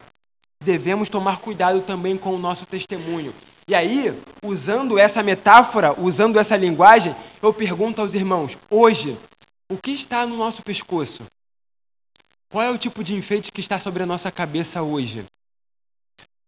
devemos 0.63 1.09
tomar 1.09 1.39
cuidado 1.39 1.81
também 1.81 2.17
com 2.17 2.35
o 2.35 2.39
nosso 2.39 2.65
testemunho. 2.65 3.33
E 3.67 3.75
aí, 3.75 4.13
usando 4.43 4.97
essa 4.97 5.21
metáfora, 5.21 5.93
usando 5.99 6.39
essa 6.39 6.57
linguagem, 6.57 7.15
eu 7.41 7.53
pergunto 7.53 8.01
aos 8.01 8.13
irmãos: 8.13 8.57
hoje, 8.69 9.17
o 9.71 9.77
que 9.77 9.91
está 9.91 10.25
no 10.25 10.35
nosso 10.35 10.61
pescoço? 10.63 11.23
Qual 12.51 12.63
é 12.63 12.69
o 12.71 12.77
tipo 12.79 13.03
de 13.03 13.13
enfeite 13.13 13.51
que 13.51 13.61
está 13.61 13.79
sobre 13.79 14.01
a 14.01 14.07
nossa 14.07 14.31
cabeça 14.31 14.81
hoje? 14.81 15.23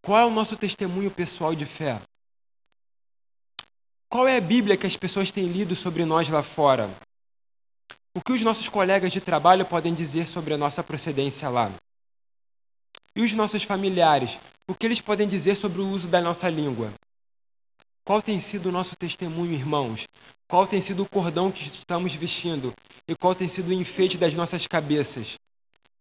Qual 0.02 0.18
é 0.18 0.26
o 0.26 0.32
nosso 0.32 0.58
testemunho 0.58 1.12
pessoal 1.12 1.54
de 1.54 1.64
fé? 1.64 2.02
Qual 4.10 4.28
é 4.28 4.38
a 4.38 4.42
Bíblia 4.42 4.76
que 4.76 4.88
as 4.88 4.98
pessoas 4.98 5.32
têm 5.32 5.46
lido 5.46 5.76
sobre 5.76 6.04
nós 6.04 6.28
lá 6.28 6.42
fora? 6.42 6.90
O 8.16 8.20
que 8.20 8.34
os 8.34 8.42
nossos 8.42 8.68
colegas 8.68 9.14
de 9.14 9.22
trabalho 9.22 9.64
podem 9.64 9.94
dizer 9.94 10.28
sobre 10.28 10.56
a 10.56 10.58
nossa 10.58 10.84
procedência 10.84 11.48
lá? 11.50 11.72
E 13.16 13.22
os 13.22 13.34
nossos 13.34 13.64
familiares, 13.64 14.40
o 14.68 14.74
que 14.74 14.86
eles 14.86 15.02
podem 15.02 15.28
dizer 15.28 15.56
sobre 15.56 15.82
o 15.82 15.88
uso 15.88 16.08
da 16.08 16.22
nossa 16.22 16.50
língua? 16.50 16.94
Qual 18.06 18.22
tem 18.22 18.40
sido 18.40 18.70
o 18.70 18.72
nosso 18.72 18.96
testemunho, 18.96 19.52
irmãos? 19.52 20.08
Qual 20.48 20.66
tem 20.66 20.80
sido 20.80 21.04
o 21.04 21.10
cordão 21.10 21.52
que 21.52 21.64
estamos 21.64 22.16
vestindo? 22.16 22.74
E 23.08 23.16
qual 23.16 23.36
tem 23.36 23.50
sido 23.50 23.68
o 23.68 23.74
enfeite 23.74 24.18
das 24.18 24.34
nossas 24.34 24.66
cabeças? 24.66 25.36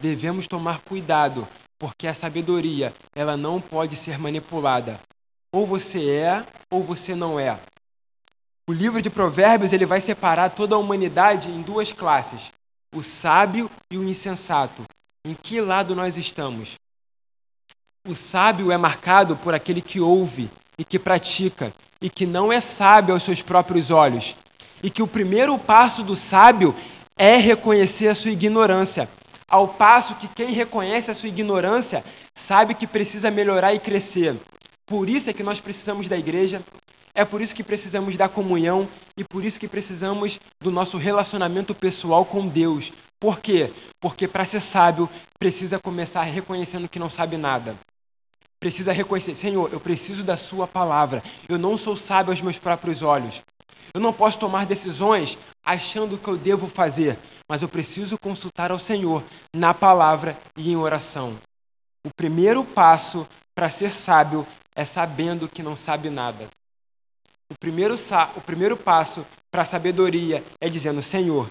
Devemos 0.01 0.47
tomar 0.47 0.81
cuidado, 0.81 1.47
porque 1.79 2.07
a 2.07 2.15
sabedoria, 2.15 2.95
ela 3.15 3.37
não 3.37 3.61
pode 3.61 3.97
ser 3.97 4.19
manipulada. 4.19 5.01
Ou 5.53 5.67
você 5.67 6.11
é, 6.11 6.47
ou 6.71 6.83
você 6.83 7.15
não 7.15 7.41
é. 7.41 7.59
O 8.69 8.73
livro 8.73 9.03
de 9.03 9.11
Provérbios, 9.11 9.73
ele 9.73 9.85
vai 9.85 10.01
separar 10.01 10.51
toda 10.51 10.77
a 10.77 10.79
humanidade 10.79 11.51
em 11.51 11.61
duas 11.61 11.93
classes: 11.93 12.53
o 12.95 13.03
sábio 13.03 13.69
e 13.91 13.99
o 13.99 14.09
insensato. 14.09 14.85
Em 15.25 15.35
que 15.35 15.61
lado 15.61 15.95
nós 15.95 16.17
estamos? 16.17 16.77
O 18.09 18.15
sábio 18.15 18.73
é 18.73 18.79
marcado 18.79 19.37
por 19.37 19.53
aquele 19.53 19.83
que 19.83 20.01
ouve 20.01 20.51
e 20.79 20.85
que 20.85 20.99
pratica, 20.99 21.71
e 22.01 22.09
que 22.09 22.25
não 22.25 22.51
é 22.51 22.59
sábio 22.59 23.13
aos 23.13 23.23
seus 23.23 23.43
próprios 23.43 23.91
olhos. 23.91 24.35
E 24.83 24.89
que 24.89 25.03
o 25.03 25.07
primeiro 25.07 25.59
passo 25.59 26.03
do 26.03 26.17
sábio 26.17 26.75
é 27.19 27.37
reconhecer 27.37 28.09
a 28.09 28.15
sua 28.15 28.31
ignorância, 28.31 29.07
ao 29.47 29.69
passo 29.69 30.15
que 30.15 30.27
quem 30.29 30.51
reconhece 30.51 31.11
a 31.11 31.15
sua 31.15 31.29
ignorância 31.29 32.03
sabe 32.35 32.73
que 32.73 32.87
precisa 32.87 33.31
melhorar 33.31 33.75
e 33.75 33.79
crescer. 33.79 34.35
Por 34.87 35.07
isso 35.07 35.29
é 35.29 35.35
que 35.35 35.43
nós 35.43 35.61
precisamos 35.61 36.09
da 36.09 36.17
igreja, 36.17 36.63
é 37.15 37.23
por 37.23 37.43
isso 37.43 37.55
que 37.55 37.63
precisamos 37.63 38.17
da 38.17 38.31
comunhão 38.31 38.89
e 39.15 39.25
por 39.25 39.45
isso 39.45 39.61
que 39.61 39.69
precisamos 39.69 40.41
do 40.59 40.71
nosso 40.71 40.97
relacionamento 40.97 41.75
pessoal 41.75 42.25
com 42.25 42.49
Deus. 42.49 42.93
Por 43.21 43.39
quê? 43.39 43.71
Porque 44.01 44.27
para 44.27 44.45
ser 44.45 44.61
sábio 44.61 45.09
precisa 45.39 45.79
começar 45.79 46.23
reconhecendo 46.23 46.89
que 46.89 46.99
não 46.99 47.11
sabe 47.11 47.37
nada 47.37 47.77
precisa 48.61 48.93
reconhecer: 48.93 49.35
Senhor, 49.35 49.73
eu 49.73 49.81
preciso 49.81 50.23
da 50.23 50.37
Sua 50.37 50.67
palavra. 50.67 51.23
Eu 51.49 51.59
não 51.59 51.79
sou 51.79 51.97
sábio 51.97 52.31
aos 52.31 52.43
meus 52.43 52.59
próprios 52.59 53.03
olhos. 53.03 53.43
Eu 53.93 54.01
não 54.01 54.13
posso 54.13 54.39
tomar 54.39 54.67
decisões 54.67 55.37
achando 55.65 56.17
que 56.17 56.29
eu 56.29 56.37
devo 56.37 56.69
fazer, 56.69 57.19
mas 57.49 57.63
eu 57.63 57.69
preciso 57.69 58.17
consultar 58.21 58.71
ao 58.71 58.79
Senhor 58.79 59.25
na 59.53 59.75
palavra 59.75 60.39
e 60.57 60.71
em 60.71 60.77
oração. 60.77 61.37
O 62.07 62.11
primeiro 62.15 62.63
passo 62.63 63.27
para 63.53 63.69
ser 63.69 63.91
sábio 63.91 64.47
é 64.77 64.85
sabendo 64.85 65.49
que 65.49 65.63
não 65.63 65.75
sabe 65.75 66.09
nada. 66.09 66.49
O 67.51 67.59
primeiro, 67.59 67.97
o 68.37 68.41
primeiro 68.41 68.77
passo 68.77 69.27
para 69.51 69.63
a 69.63 69.67
sabedoria 69.67 70.45
é 70.61 70.69
dizendo: 70.69 71.03
Senhor, 71.03 71.51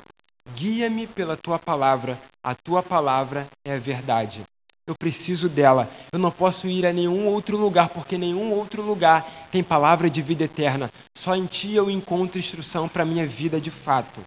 guia-me 0.55 1.07
pela 1.07 1.37
tua 1.37 1.57
palavra, 1.59 2.19
a 2.43 2.55
tua 2.55 2.81
palavra 2.81 3.47
é 3.65 3.75
a 3.75 3.79
verdade. 3.79 4.43
Eu 4.87 4.95
preciso 4.95 5.47
dela. 5.47 5.87
Eu 6.11 6.17
não 6.17 6.31
posso 6.31 6.67
ir 6.67 6.85
a 6.85 6.91
nenhum 6.91 7.27
outro 7.27 7.55
lugar, 7.55 7.89
porque 7.89 8.17
nenhum 8.17 8.51
outro 8.51 8.81
lugar 8.81 9.23
tem 9.51 9.63
palavra 9.63 10.09
de 10.09 10.21
vida 10.21 10.45
eterna. 10.45 10.91
Só 11.15 11.35
em 11.35 11.45
Ti 11.45 11.75
eu 11.75 11.91
encontro 11.91 12.39
instrução 12.39 12.89
para 12.89 13.03
a 13.03 13.05
minha 13.05 13.27
vida 13.27 13.61
de 13.61 13.69
fato. 13.69 14.19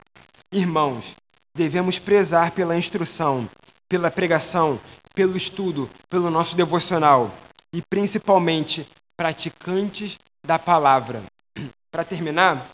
Irmãos, 0.52 1.16
devemos 1.52 1.98
prezar 1.98 2.52
pela 2.52 2.76
instrução, 2.76 3.48
pela 3.88 4.10
pregação, 4.10 4.78
pelo 5.14 5.36
estudo, 5.36 5.90
pelo 6.08 6.30
nosso 6.30 6.56
devocional 6.56 7.30
e 7.72 7.82
principalmente 7.82 8.86
praticantes 9.16 10.18
da 10.46 10.58
palavra. 10.58 11.22
Para 11.90 12.04
terminar, 12.04 12.64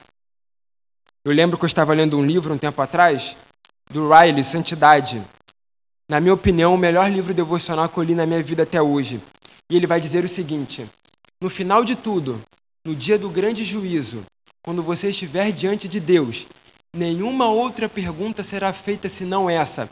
eu 1.31 1.35
lembro 1.35 1.59
que 1.59 1.65
eu 1.65 1.69
estava 1.69 1.95
lendo 1.95 2.19
um 2.19 2.25
livro 2.25 2.55
um 2.55 2.59
tempo 2.59 2.81
atrás 2.81 3.37
do 3.91 4.09
Riley, 4.09 4.45
Santidade 4.45 5.23
na 6.11 6.21
minha 6.21 6.33
opinião, 6.33 6.75
o 6.75 6.79
melhor 6.79 7.11
livro 7.11 7.35
devocional 7.35 7.87
que 7.87 7.99
eu 7.99 8.03
li 8.03 8.15
na 8.15 8.25
minha 8.25 8.43
vida 8.43 8.63
até 8.63 8.81
hoje. 8.81 9.21
E 9.71 9.77
ele 9.77 9.87
vai 9.87 10.01
dizer 10.01 10.25
o 10.25 10.29
seguinte: 10.29 10.89
no 11.39 11.51
final 11.51 11.85
de 11.85 11.95
tudo, 11.95 12.43
no 12.83 12.97
dia 12.97 13.19
do 13.19 13.29
grande 13.29 13.63
juízo, 13.63 14.25
quando 14.63 14.83
você 14.83 15.11
estiver 15.11 15.53
diante 15.53 15.87
de 15.87 16.01
Deus, 16.01 16.47
nenhuma 16.97 17.51
outra 17.51 17.91
pergunta 17.91 18.43
será 18.43 18.73
feita 18.73 19.07
senão 19.11 19.51
essa: 19.51 19.87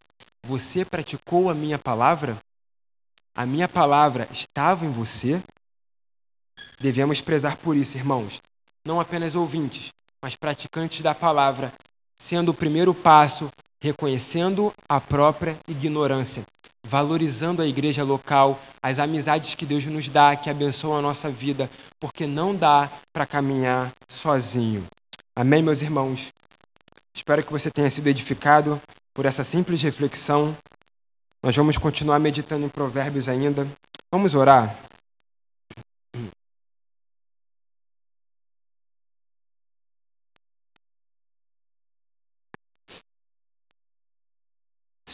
Você 0.47 0.87
praticou 0.87 1.51
a 1.51 1.55
minha 1.55 1.79
palavra? 1.79 2.39
A 3.35 3.45
minha 3.45 3.69
palavra 3.69 4.27
estava 4.33 4.87
em 4.87 4.91
você? 4.91 5.43
Devemos 6.81 7.21
prezar 7.21 7.59
por 7.59 7.77
isso, 7.77 7.99
irmãos, 7.99 8.41
não 8.87 8.99
apenas 8.99 9.35
ouvintes, 9.35 9.91
mas 10.27 10.35
praticantes 10.35 11.03
da 11.03 11.15
palavra, 11.15 11.73
sendo 12.19 12.49
o 12.49 12.55
primeiro 12.55 12.93
passo 12.93 13.49
reconhecendo 13.81 14.75
a 14.89 15.01
própria 15.01 15.57
ignorância, 15.69 16.43
valorizando 16.85 17.63
a 17.63 17.67
igreja 17.67 18.03
local, 18.03 18.59
as 18.83 18.99
amizades 18.99 19.55
que 19.55 19.65
Deus 19.65 19.87
nos 19.87 20.09
dá, 20.09 20.35
que 20.35 20.51
abençoam 20.51 20.99
a 20.99 21.01
nossa 21.01 21.31
vida, 21.31 21.71
porque 22.01 22.27
não 22.27 22.57
dá 22.57 22.91
para 23.13 23.25
caminhar 23.25 23.93
sozinho. 24.09 24.85
Amém, 25.37 25.63
meus 25.63 25.81
irmãos? 25.81 26.33
Espero 27.15 27.45
que 27.45 27.53
você 27.53 27.71
tenha 27.71 27.89
sido 27.89 28.09
edificado 28.09 28.83
por 29.15 29.27
essa 29.27 29.45
simples 29.45 29.81
reflexão. 29.81 30.57
Nós 31.41 31.55
vamos 31.55 31.79
continuar 31.79 32.19
meditando 32.19 32.67
em 32.67 32.69
Provérbios 32.69 33.29
ainda. 33.29 33.65
Vamos 34.11 34.35
orar. 34.35 34.77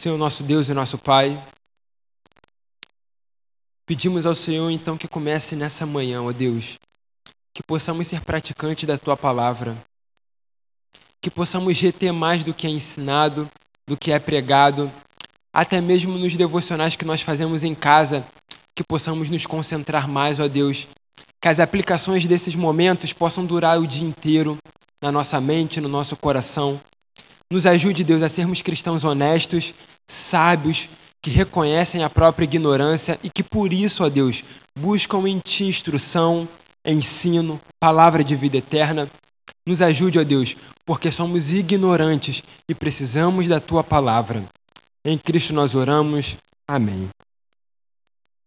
Senhor 0.02 0.18
nosso 0.18 0.42
Deus 0.42 0.68
e 0.68 0.74
nosso 0.74 0.98
Pai, 0.98 1.40
pedimos 3.86 4.26
ao 4.26 4.34
Senhor 4.34 4.68
então 4.68 4.98
que 4.98 5.06
comece 5.06 5.54
nessa 5.54 5.86
manhã, 5.86 6.20
ó 6.20 6.32
Deus, 6.32 6.76
que 7.54 7.62
possamos 7.62 8.08
ser 8.08 8.20
praticantes 8.24 8.84
da 8.84 8.98
Tua 8.98 9.16
palavra, 9.16 9.76
que 11.20 11.30
possamos 11.30 11.80
reter 11.80 12.12
mais 12.12 12.42
do 12.42 12.52
que 12.52 12.66
é 12.66 12.70
ensinado, 12.70 13.48
do 13.86 13.96
que 13.96 14.10
é 14.10 14.18
pregado, 14.18 14.90
até 15.54 15.80
mesmo 15.80 16.18
nos 16.18 16.34
devocionais 16.34 16.96
que 16.96 17.04
nós 17.04 17.22
fazemos 17.22 17.62
em 17.62 17.72
casa, 17.72 18.26
que 18.74 18.82
possamos 18.82 19.30
nos 19.30 19.46
concentrar 19.46 20.08
mais, 20.08 20.40
ó 20.40 20.48
Deus, 20.48 20.88
que 21.40 21.46
as 21.46 21.60
aplicações 21.60 22.26
desses 22.26 22.56
momentos 22.56 23.12
possam 23.12 23.46
durar 23.46 23.80
o 23.80 23.86
dia 23.86 24.08
inteiro 24.08 24.58
na 25.00 25.12
nossa 25.12 25.40
mente, 25.40 25.80
no 25.80 25.88
nosso 25.88 26.16
coração. 26.16 26.80
Nos 27.48 27.66
ajude, 27.66 28.02
Deus, 28.02 28.22
a 28.22 28.28
sermos 28.28 28.62
cristãos 28.62 29.04
honestos, 29.04 29.74
sábios, 30.12 30.88
que 31.22 31.30
reconhecem 31.30 32.02
a 32.02 32.10
própria 32.10 32.44
ignorância 32.44 33.18
e 33.22 33.30
que 33.30 33.42
por 33.42 33.72
isso, 33.72 34.04
ó 34.04 34.08
Deus, 34.08 34.44
buscam 34.78 35.28
em 35.28 35.38
Ti 35.38 35.64
instrução, 35.64 36.48
ensino, 36.84 37.60
palavra 37.80 38.24
de 38.24 38.34
vida 38.34 38.56
eterna. 38.56 39.08
Nos 39.64 39.80
ajude, 39.80 40.18
ó 40.18 40.24
Deus, 40.24 40.56
porque 40.84 41.12
somos 41.12 41.52
ignorantes 41.52 42.42
e 42.68 42.74
precisamos 42.74 43.46
da 43.46 43.60
Tua 43.60 43.84
palavra. 43.84 44.44
Em 45.04 45.16
Cristo 45.16 45.54
nós 45.54 45.74
oramos. 45.74 46.36
Amém. 46.66 47.08